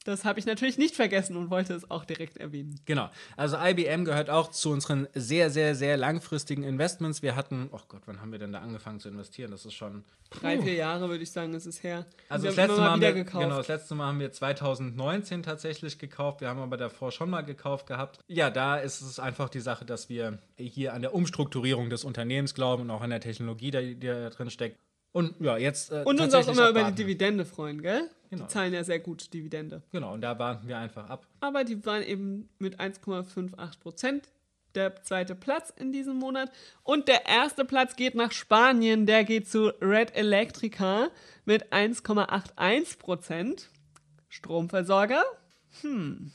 Das 0.08 0.24
habe 0.24 0.40
ich 0.40 0.46
natürlich 0.46 0.78
nicht 0.78 0.96
vergessen 0.96 1.36
und 1.36 1.50
wollte 1.50 1.74
es 1.74 1.92
auch 1.92 2.06
direkt 2.06 2.38
erwähnen. 2.38 2.80
Genau. 2.86 3.10
Also 3.36 3.58
IBM 3.62 4.06
gehört 4.06 4.30
auch 4.30 4.52
zu 4.52 4.72
unseren 4.72 5.08
sehr, 5.14 5.50
sehr, 5.50 5.76
sehr 5.76 5.98
langfristigen 5.98 6.64
Investments. 6.64 7.22
Wir 7.22 7.36
hatten, 7.36 7.70
oh 7.74 7.80
Gott, 7.90 8.04
wann 8.06 8.22
haben 8.22 8.32
wir 8.32 8.40
denn 8.40 8.54
da 8.54 8.60
angefangen 8.60 9.02
zu 9.02 9.10
investieren? 9.10 9.52
Das 9.52 9.66
ist 9.66 9.74
schon. 9.74 10.06
Drei, 10.30 10.62
vier 10.62 10.76
Jahre 10.76 11.10
würde 11.10 11.24
ich 11.24 11.32
sagen, 11.32 11.54
ist 11.54 11.66
es 11.66 11.84
her. 11.84 12.06
Also 12.30 12.44
wir 12.44 12.52
das 12.52 12.58
letzte, 12.58 12.82
Mal 12.82 12.92
haben 12.92 13.02
wir, 13.02 13.14
gekauft. 13.14 13.44
genau, 13.44 13.58
das 13.58 13.68
letzte 13.68 13.96
Mal 13.96 14.08
haben 14.08 14.20
wir 14.20 14.32
2019 14.32 15.44
tatsächlich 15.44 16.00
gekauft. 16.00 16.40
Wir 16.40 16.48
haben 16.48 16.62
aber 16.62 16.78
davor 16.78 17.12
schon 17.12 17.30
mal 17.30 17.42
gekauft 17.42 17.88
gehabt. 17.88 18.20
Ja, 18.28 18.50
da 18.50 18.78
ist 18.78 19.02
es 19.02 19.20
einfach 19.20 19.50
die 19.50 19.60
Sache, 19.60 19.84
dass 19.84 20.08
wir 20.08 20.40
hier 20.58 20.94
an 20.94 21.02
der 21.02 21.14
Umstrukturierung 21.14 21.90
des 21.90 22.06
Unternehmens 22.06 22.54
glauben 22.54 22.84
und 22.84 22.92
auch 22.92 23.02
an 23.02 23.10
der 23.10 23.20
Technologie, 23.20 23.72
die, 23.72 24.00
da 24.00 24.30
drin 24.30 24.50
steckt. 24.50 24.80
Und 25.12 25.34
ja, 25.40 25.58
jetzt. 25.58 25.92
Äh, 25.92 26.04
Und 26.06 26.22
uns 26.22 26.34
auch 26.34 26.48
immer 26.48 26.70
über 26.70 26.84
die. 26.92 26.96
Dividende 26.96 27.44
freuen, 27.44 27.82
gell? 27.82 28.10
Genau. 28.30 28.44
Die 28.46 28.50
zahlen 28.50 28.74
ja 28.74 28.84
sehr 28.84 29.00
gut 29.00 29.34
Dividende. 29.34 29.82
Genau, 29.92 30.14
und 30.14 30.22
da 30.22 30.38
warten 30.38 30.68
wir 30.68 30.78
einfach 30.78 31.10
ab. 31.10 31.26
Aber 31.40 31.64
die 31.64 31.86
waren 31.86 32.04
eben 32.04 32.50
mit 32.60 32.80
1,58 32.80 33.80
Prozent 33.80 34.30
der 34.76 35.02
zweite 35.04 35.34
Platz 35.36 35.74
in 35.76 35.92
diesem 35.92 36.18
Monat. 36.18 36.52
Und 36.84 37.08
der 37.08 37.26
erste 37.26 37.66
Platz 37.66 37.96
geht 37.96 38.16
nach 38.16 38.32
Spanien. 38.32 39.06
Der 39.06 39.24
geht 39.24 39.50
zu 39.50 39.70
Red 39.82 40.16
Electrica 40.16 41.10
mit 41.46 41.72
1,81 41.74 43.00
Prozent. 43.00 43.70
Stromversorger? 44.30 45.24
Hm, 45.82 46.32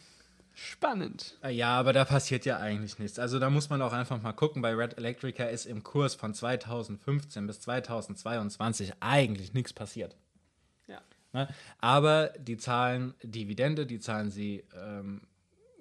spannend. 0.55 1.39
Äh, 1.45 1.53
Ja, 1.55 1.79
aber 1.79 1.93
da 1.93 2.05
passiert 2.05 2.45
ja 2.45 2.57
eigentlich 2.59 2.99
nichts. 2.99 3.19
Also 3.19 3.39
da 3.39 3.51
muss 3.51 3.71
man 3.71 3.81
auch 3.83 3.93
einfach 3.93 4.21
mal 4.21 4.33
gucken. 4.33 4.63
Bei 4.63 4.75
Red 4.75 4.99
Electrica 4.99 5.45
ist 5.45 5.67
im 5.67 5.83
Kurs 5.83 6.15
von 6.15 6.35
2015 6.35 7.47
bis 7.47 7.61
2022 7.61 8.95
eigentlich 9.01 9.53
nichts 9.53 9.73
passiert. 9.73 10.17
Ne? 11.33 11.49
Aber 11.79 12.29
die 12.39 12.57
zahlen 12.57 13.15
Dividende, 13.23 13.87
die 13.87 14.01
zahlen 14.01 14.31
sie 14.31 14.65
ähm, 14.75 15.23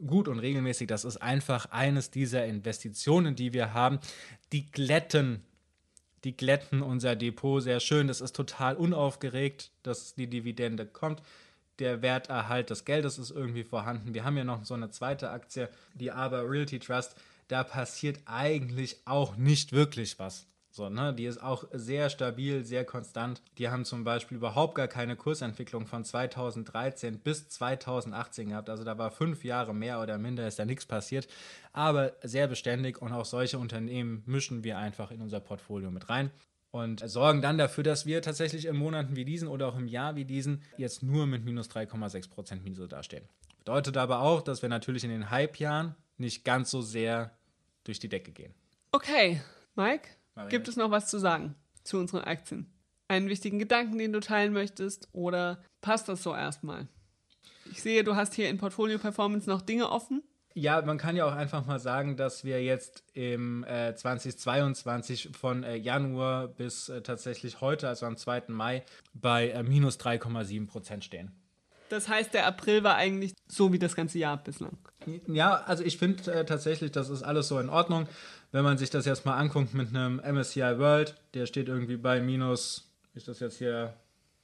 gut 0.06 0.28
und 0.28 0.40
regelmäßig. 0.40 0.88
Das 0.88 1.06
ist 1.06 1.18
einfach 1.18 1.68
eines 1.72 2.12
dieser 2.12 2.46
Investitionen, 2.46 3.36
die 3.36 3.54
wir 3.54 3.74
haben. 3.74 4.00
Die 4.52 4.70
glätten, 4.72 5.44
die 6.24 6.36
glätten 6.36 6.82
unser 6.82 7.16
Depot 7.16 7.62
sehr 7.62 7.80
schön. 7.80 8.08
Das 8.08 8.22
ist 8.22 8.36
total 8.36 8.76
unaufgeregt, 8.76 9.72
dass 9.84 10.16
die 10.16 10.28
Dividende 10.28 10.86
kommt. 10.86 11.22
Der 11.80 12.02
Werterhalt 12.02 12.70
des 12.70 12.86
Geldes 12.86 13.18
ist 13.18 13.32
irgendwie 13.32 13.64
vorhanden. 13.64 14.14
Wir 14.14 14.24
haben 14.24 14.38
ja 14.38 14.44
noch 14.44 14.66
so 14.66 14.74
eine 14.74 14.92
zweite 14.92 15.32
Aktie, 15.32 15.70
die 15.96 16.12
Aber 16.12 16.50
Realty 16.50 16.80
Trust. 16.80 17.16
Da 17.48 17.64
passiert 17.64 18.20
eigentlich 18.26 19.02
auch 19.06 19.36
nicht 19.36 19.74
wirklich 19.74 20.20
was. 20.20 20.48
So, 20.74 20.90
ne? 20.90 21.14
Die 21.14 21.26
ist 21.26 21.44
auch 21.44 21.66
sehr 21.74 22.10
stabil, 22.10 22.64
sehr 22.64 22.86
konstant. 22.86 23.42
Die 23.58 23.70
haben 23.70 23.84
zum 23.84 24.06
Beispiel 24.06 24.38
überhaupt 24.38 24.76
gar 24.76 24.88
keine 24.88 25.18
Kursentwicklung 25.18 25.86
von 25.86 26.06
2013 26.06 27.20
bis 27.20 27.50
2018 27.50 28.50
gehabt. 28.50 28.70
Also 28.70 28.86
da 28.86 28.98
war 28.98 29.12
fünf 29.12 29.44
Jahre 29.44 29.76
mehr 29.76 30.02
oder 30.02 30.18
minder, 30.18 30.48
ist 30.48 30.60
da 30.60 30.66
nichts 30.66 30.86
passiert. 30.86 31.28
Aber 31.74 32.14
sehr 32.24 32.48
beständig 32.48 33.02
und 33.02 33.12
auch 33.12 33.26
solche 33.26 33.60
Unternehmen 33.60 34.24
mischen 34.26 34.64
wir 34.64 34.78
einfach 34.78 35.12
in 35.12 35.22
unser 35.22 35.42
Portfolio 35.42 35.92
mit 35.92 36.10
rein 36.10 36.32
und 36.72 37.08
sorgen 37.08 37.42
dann 37.42 37.58
dafür, 37.58 37.84
dass 37.84 38.06
wir 38.06 38.22
tatsächlich 38.22 38.66
in 38.66 38.78
Monaten 38.78 39.18
wie 39.18 39.26
diesen 39.26 39.50
oder 39.50 39.68
auch 39.68 39.78
im 39.78 39.88
Jahr 39.88 40.16
wie 40.16 40.26
diesen 40.26 40.64
jetzt 40.78 41.04
nur 41.04 41.28
mit 41.28 41.44
minus 41.44 41.70
3,6% 41.70 42.62
Minus 42.62 42.88
dastehen. 42.88 43.28
Bedeutet 43.60 43.98
aber 43.98 44.22
auch, 44.22 44.42
dass 44.42 44.62
wir 44.62 44.70
natürlich 44.70 45.04
in 45.04 45.10
den 45.10 45.30
Hype-Jahren 45.30 45.96
nicht 46.18 46.46
ganz 46.46 46.72
so 46.72 46.82
sehr 46.82 47.32
durch 47.84 48.00
die 48.00 48.10
Decke 48.10 48.32
gehen. 48.32 48.54
Okay, 48.94 49.42
Mike, 49.76 50.10
Marianne. 50.44 50.50
gibt 50.50 50.68
es 50.68 50.76
noch 50.76 50.92
was 50.92 51.10
zu 51.10 51.20
sagen 51.20 51.56
zu 51.84 51.98
unseren 51.98 52.22
Aktien? 52.22 52.72
Einen 53.08 53.30
wichtigen 53.30 53.60
Gedanken, 53.60 53.98
den 53.98 54.14
du 54.14 54.20
teilen 54.20 54.54
möchtest? 54.54 55.10
Oder 55.12 55.64
passt 55.82 56.08
das 56.08 56.24
so 56.24 56.34
erstmal? 56.34 56.88
Ich 57.72 57.82
sehe, 57.82 58.04
du 58.04 58.16
hast 58.16 58.34
hier 58.34 58.50
in 58.50 58.58
Portfolio 58.58 58.98
Performance 58.98 59.50
noch 59.50 59.62
Dinge 59.62 59.90
offen. 59.90 60.24
Ja, 60.54 60.82
man 60.82 60.98
kann 60.98 61.16
ja 61.16 61.26
auch 61.26 61.34
einfach 61.34 61.66
mal 61.66 61.80
sagen, 61.80 62.18
dass 62.18 62.44
wir 62.44 62.62
jetzt 62.62 63.04
im 63.14 63.64
äh, 63.64 63.96
2022 63.96 65.30
von 65.32 65.64
äh, 65.64 65.76
Januar 65.76 66.50
bis 66.50 66.90
äh, 66.90 67.02
tatsächlich 67.02 67.62
heute, 67.62 67.88
also 67.88 68.06
am 68.06 68.18
2. 68.18 68.44
Mai, 68.48 68.84
bei 69.14 69.50
äh, 69.50 69.64
minus 69.64 69.98
3,7 69.98 70.68
Prozent 70.68 71.06
stehen. 71.06 71.32
Das 71.92 72.08
heißt, 72.08 72.34
der 72.34 72.48
April 72.48 72.84
war 72.84 72.96
eigentlich 72.96 73.34
so 73.50 73.74
wie 73.74 73.80
das 73.80 73.96
ganze 73.96 74.18
Jahr 74.18 74.42
bislang. 74.42 74.78
Ja, 75.28 75.56
also 75.66 75.84
ich 75.84 75.98
finde 75.98 76.32
äh, 76.32 76.46
tatsächlich, 76.46 76.92
das 76.94 77.10
ist 77.10 77.22
alles 77.22 77.50
so 77.50 77.60
in 77.60 77.68
Ordnung. 77.68 78.08
Wenn 78.54 78.64
man 78.64 78.78
sich 78.78 78.90
das 78.90 79.06
jetzt 79.06 79.26
mal 79.26 79.36
anguckt 79.36 79.74
mit 79.74 79.90
einem 79.90 80.22
MSCI 80.24 80.78
World, 80.78 81.16
der 81.34 81.48
steht 81.48 81.68
irgendwie 81.68 81.98
bei 81.98 82.22
minus, 82.22 82.90
ich 83.14 83.26
das 83.26 83.42
jetzt 83.42 83.58
hier 83.58 83.94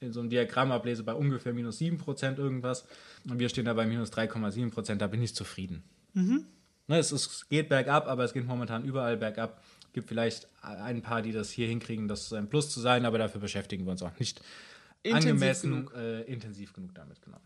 in 0.00 0.12
so 0.12 0.20
einem 0.20 0.28
Diagramm 0.28 0.72
ablese, 0.72 1.02
bei 1.04 1.14
ungefähr 1.14 1.54
minus 1.54 1.78
7% 1.78 2.36
irgendwas. 2.36 2.84
Und 3.28 3.38
wir 3.38 3.48
stehen 3.48 3.64
da 3.64 3.72
bei 3.72 3.86
minus 3.86 4.12
3,7%, 4.12 4.96
da 4.96 5.06
bin 5.06 5.22
ich 5.22 5.34
zufrieden. 5.34 5.82
Ne, 6.86 6.98
es 6.98 7.12
ist, 7.12 7.48
geht 7.48 7.70
bergab, 7.70 8.08
aber 8.08 8.24
es 8.24 8.34
geht 8.34 8.46
momentan 8.46 8.84
überall 8.84 9.16
bergab. 9.16 9.62
Gibt 9.94 10.08
vielleicht 10.08 10.48
ein 10.60 11.00
paar, 11.00 11.22
die 11.22 11.32
das 11.32 11.50
hier 11.50 11.66
hinkriegen, 11.66 12.08
das 12.08 12.30
ein 12.34 12.50
Plus 12.50 12.68
zu 12.68 12.80
sein, 12.80 13.06
aber 13.06 13.16
dafür 13.16 13.40
beschäftigen 13.40 13.86
wir 13.86 13.92
uns 13.92 14.02
auch 14.02 14.18
nicht 14.18 14.42
Intensiv 15.02 15.30
angemessen 15.30 15.70
genug. 15.70 15.94
Äh, 15.94 16.22
intensiv 16.22 16.72
genug 16.72 16.94
damit, 16.94 17.20
genau. 17.22 17.38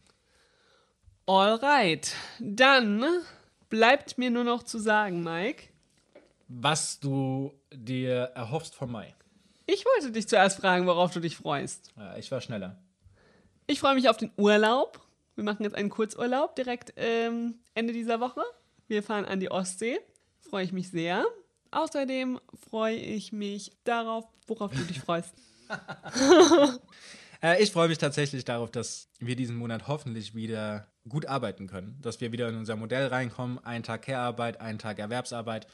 Alright, 1.26 2.14
dann 2.40 3.04
bleibt 3.68 4.18
mir 4.18 4.30
nur 4.30 4.44
noch 4.44 4.64
zu 4.64 4.78
sagen, 4.78 5.22
Mike. 5.22 5.68
Was 6.48 6.98
du 6.98 7.54
dir 7.72 8.32
erhoffst 8.34 8.74
vom 8.74 8.92
Mai. 8.92 9.14
Ich 9.66 9.84
wollte 9.84 10.12
dich 10.12 10.28
zuerst 10.28 10.58
fragen, 10.58 10.86
worauf 10.86 11.12
du 11.12 11.20
dich 11.20 11.36
freust. 11.36 11.92
Ja, 11.96 12.16
ich 12.16 12.30
war 12.30 12.40
schneller. 12.40 12.76
Ich 13.66 13.80
freue 13.80 13.94
mich 13.94 14.08
auf 14.08 14.16
den 14.16 14.32
Urlaub. 14.36 15.00
Wir 15.36 15.44
machen 15.44 15.62
jetzt 15.62 15.76
einen 15.76 15.88
Kurzurlaub 15.88 16.56
direkt 16.56 16.92
ähm, 16.96 17.54
Ende 17.74 17.92
dieser 17.92 18.20
Woche. 18.20 18.42
Wir 18.88 19.02
fahren 19.02 19.24
an 19.24 19.40
die 19.40 19.50
Ostsee. 19.50 20.00
Freue 20.40 20.64
ich 20.64 20.72
mich 20.72 20.90
sehr. 20.90 21.24
Außerdem 21.70 22.40
freue 22.68 22.96
ich 22.96 23.32
mich 23.32 23.72
darauf, 23.84 24.26
worauf 24.46 24.72
du 24.72 24.82
dich 24.82 25.00
freust. 25.00 25.34
Äh, 27.42 27.62
ich 27.62 27.72
freue 27.72 27.88
mich 27.88 27.98
tatsächlich 27.98 28.44
darauf, 28.44 28.70
dass 28.70 29.09
wir 29.18 29.37
diesen 29.37 29.57
Monat 29.57 29.88
hoffentlich 29.88 30.35
wieder 30.35 30.87
gut 31.09 31.26
arbeiten 31.26 31.66
können. 31.66 31.98
Dass 32.00 32.20
wir 32.20 32.33
wieder 32.33 32.48
in 32.48 32.57
unser 32.57 32.76
Modell 32.76 33.09
reinkommen. 33.09 33.59
Ein 33.59 33.83
Tag 33.83 34.02
Care-Arbeit, 34.02 34.61
ein 34.61 34.78
Tag 34.78 34.98
Erwerbsarbeit. 34.98 35.66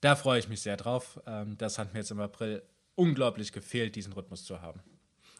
Da 0.00 0.16
freue 0.16 0.38
ich 0.38 0.48
mich 0.48 0.60
sehr 0.60 0.76
drauf. 0.76 1.20
Ähm, 1.26 1.56
das 1.56 1.78
hat 1.78 1.94
mir 1.94 2.00
jetzt 2.00 2.10
im 2.10 2.20
April 2.20 2.62
unglaublich 2.96 3.52
gefehlt, 3.52 3.96
diesen 3.96 4.12
Rhythmus 4.12 4.44
zu 4.44 4.60
haben. 4.60 4.80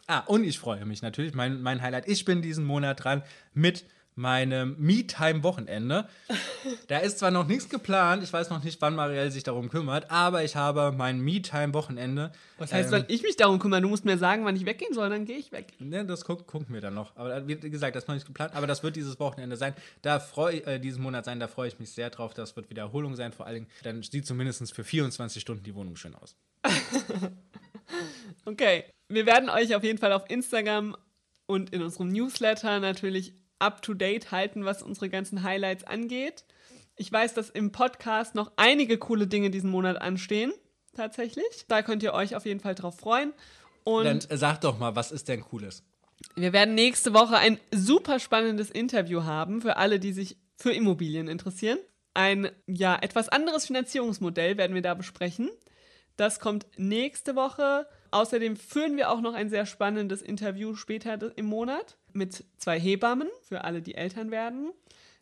Ah, 0.07 0.19
und 0.19 0.43
ich 0.43 0.59
freue 0.59 0.85
mich 0.85 1.01
natürlich, 1.01 1.33
mein, 1.33 1.61
mein 1.61 1.81
Highlight, 1.81 2.07
ich 2.07 2.25
bin 2.25 2.41
diesen 2.43 2.63
Monat 2.63 3.03
dran 3.03 3.23
mit 3.53 3.85
meinem 4.15 4.75
Me-Time-Wochenende. 4.79 6.07
Da 6.87 6.97
ist 6.97 7.19
zwar 7.19 7.31
noch 7.31 7.47
nichts 7.47 7.69
geplant, 7.69 8.23
ich 8.23 8.31
weiß 8.31 8.49
noch 8.49 8.63
nicht, 8.63 8.81
wann 8.81 8.95
Marielle 8.95 9.31
sich 9.31 9.43
darum 9.43 9.69
kümmert, 9.69 10.09
aber 10.09 10.43
ich 10.43 10.55
habe 10.55 10.91
mein 10.91 11.19
Me-Time-Wochenende. 11.19 12.31
Was 12.57 12.73
heißt, 12.73 12.91
ähm, 12.91 12.99
soll 12.99 13.05
ich 13.07 13.23
mich 13.23 13.35
darum 13.37 13.59
kümmern? 13.59 13.83
Du 13.83 13.89
musst 13.89 14.05
mir 14.05 14.17
sagen, 14.17 14.45
wann 14.45 14.55
ich 14.55 14.65
weggehen 14.65 14.93
soll, 14.93 15.09
dann 15.09 15.25
gehe 15.25 15.37
ich 15.37 15.51
weg. 15.51 15.73
Ne, 15.79 16.05
das 16.05 16.25
guck, 16.25 16.47
gucken 16.47 16.73
wir 16.73 16.81
dann 16.81 16.93
noch. 16.93 17.15
Aber 17.15 17.47
wie 17.47 17.55
gesagt, 17.55 17.95
das 17.95 18.03
ist 18.03 18.07
noch 18.07 18.15
nicht 18.15 18.27
geplant. 18.27 18.55
Aber 18.55 18.67
das 18.67 18.83
wird 18.83 18.95
dieses 18.95 19.19
Wochenende 19.19 19.57
sein. 19.57 19.73
Da 20.01 20.19
freue 20.19 20.65
äh, 20.65 20.79
diesen 20.79 21.03
Monat 21.03 21.25
sein. 21.25 21.39
Da 21.39 21.47
freue 21.47 21.67
ich 21.67 21.79
mich 21.79 21.91
sehr 21.91 22.09
drauf. 22.09 22.33
Das 22.33 22.55
wird 22.55 22.69
Wiederholung 22.69 23.15
sein. 23.15 23.31
Vor 23.31 23.45
allen 23.45 23.55
Dingen, 23.55 23.67
dann 23.83 24.03
sieht 24.03 24.25
zumindest 24.25 24.73
für 24.73 24.83
24 24.83 25.41
Stunden 25.41 25.63
die 25.63 25.75
Wohnung 25.75 25.95
schön 25.95 26.15
aus. 26.15 26.35
Okay, 28.45 28.85
wir 29.09 29.25
werden 29.25 29.49
euch 29.49 29.75
auf 29.75 29.83
jeden 29.83 29.97
Fall 29.97 30.13
auf 30.13 30.29
Instagram 30.29 30.95
und 31.47 31.71
in 31.71 31.81
unserem 31.81 32.09
Newsletter 32.09 32.79
natürlich 32.79 33.33
up 33.59 33.81
to 33.81 33.93
date 33.93 34.31
halten, 34.31 34.65
was 34.65 34.81
unsere 34.81 35.09
ganzen 35.09 35.43
Highlights 35.43 35.83
angeht. 35.83 36.45
Ich 36.95 37.11
weiß, 37.11 37.33
dass 37.33 37.49
im 37.49 37.71
Podcast 37.71 38.35
noch 38.35 38.51
einige 38.55 38.97
coole 38.97 39.27
Dinge 39.27 39.49
diesen 39.49 39.69
Monat 39.69 40.01
anstehen, 40.01 40.53
tatsächlich. 40.95 41.65
Da 41.67 41.81
könnt 41.81 42.03
ihr 42.03 42.13
euch 42.13 42.35
auf 42.35 42.45
jeden 42.45 42.59
Fall 42.59 42.75
drauf 42.75 42.97
freuen. 42.97 43.33
Und 43.83 44.05
Dann 44.05 44.19
äh, 44.29 44.37
sag 44.37 44.61
doch 44.61 44.79
mal, 44.79 44.95
was 44.95 45.11
ist 45.11 45.27
denn 45.27 45.41
Cooles? 45.41 45.83
wir 46.35 46.53
werden 46.53 46.75
nächste 46.75 47.13
Woche 47.13 47.37
ein 47.37 47.59
super 47.73 48.19
spannendes 48.19 48.69
Interview 48.69 49.23
haben 49.23 49.61
für 49.61 49.77
alle, 49.77 49.99
die 49.99 50.13
sich 50.13 50.37
für 50.57 50.71
Immobilien 50.71 51.27
interessieren. 51.27 51.77
Ein 52.13 52.49
ja 52.65 52.97
etwas 53.01 53.29
anderes 53.29 53.65
Finanzierungsmodell 53.65 54.57
werden 54.57 54.73
wir 54.73 54.81
da 54.81 54.93
besprechen. 54.93 55.49
Das 56.15 56.39
kommt 56.39 56.65
nächste 56.77 57.35
Woche. 57.35 57.87
Außerdem 58.11 58.55
führen 58.55 58.95
wir 58.95 59.11
auch 59.11 59.19
noch 59.19 59.33
ein 59.33 59.49
sehr 59.49 59.65
spannendes 59.65 60.21
Interview 60.21 60.75
später 60.75 61.37
im 61.37 61.45
Monat 61.45 61.97
mit 62.15 62.43
zwei 62.57 62.79
Hebammen 62.79 63.27
für 63.41 63.63
alle, 63.63 63.81
die 63.81 63.95
Eltern 63.95 64.31
werden. 64.31 64.71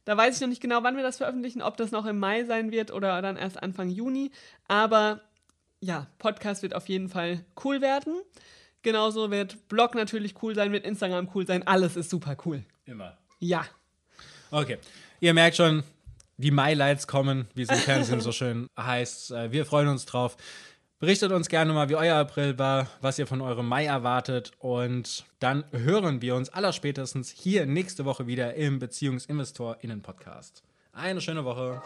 Da 0.05 0.17
weiß 0.17 0.35
ich 0.35 0.41
noch 0.41 0.49
nicht 0.49 0.61
genau, 0.61 0.83
wann 0.83 0.95
wir 0.97 1.03
das 1.03 1.17
veröffentlichen, 1.17 1.61
ob 1.61 1.77
das 1.77 1.91
noch 1.91 2.05
im 2.05 2.19
Mai 2.19 2.43
sein 2.43 2.71
wird 2.71 2.91
oder 2.91 3.21
dann 3.21 3.37
erst 3.37 3.61
Anfang 3.61 3.89
Juni. 3.89 4.31
Aber 4.67 5.21
ja, 5.79 6.07
Podcast 6.19 6.61
wird 6.61 6.75
auf 6.75 6.89
jeden 6.89 7.09
Fall 7.09 7.45
cool 7.63 7.81
werden. 7.81 8.15
Genauso 8.81 9.31
wird 9.31 9.69
Blog 9.69 9.95
natürlich 9.95 10.41
cool 10.43 10.55
sein, 10.55 10.71
wird 10.73 10.85
Instagram 10.85 11.29
cool 11.33 11.47
sein. 11.47 11.65
Alles 11.65 11.95
ist 11.95 12.09
super 12.09 12.35
cool. 12.45 12.63
Immer. 12.85 13.17
Ja. 13.39 13.65
Okay. 14.51 14.77
Ihr 15.21 15.33
merkt 15.33 15.55
schon, 15.55 15.83
die 16.37 16.51
My-Lights 16.51 17.07
kommen, 17.07 17.47
wie 17.55 17.61
es 17.61 17.69
im 17.69 17.77
Fernsehen 17.77 18.19
so 18.19 18.33
schön 18.33 18.67
heißt. 18.77 19.31
Äh, 19.31 19.51
Wir 19.51 19.65
freuen 19.65 19.87
uns 19.87 20.05
drauf. 20.05 20.35
Berichtet 21.03 21.33
uns 21.33 21.49
gerne 21.49 21.73
mal, 21.73 21.89
wie 21.89 21.97
euer 21.97 22.15
April 22.15 22.57
war, 22.57 22.87
was 23.01 23.19
ihr 23.19 23.27
von 23.27 23.41
eurem 23.41 23.67
Mai 23.67 23.83
erwartet. 23.83 24.53
Und 24.59 25.25
dann 25.41 25.65
hören 25.73 26.21
wir 26.21 26.33
uns 26.33 26.47
allerspätestens 26.47 27.29
hier 27.29 27.65
nächste 27.65 28.05
Woche 28.05 28.25
wieder 28.25 28.53
im 28.53 28.79
BeziehungsinvestorInnen-Podcast. 28.79 30.63
Eine 30.93 31.19
schöne 31.19 31.43
Woche. 31.43 31.81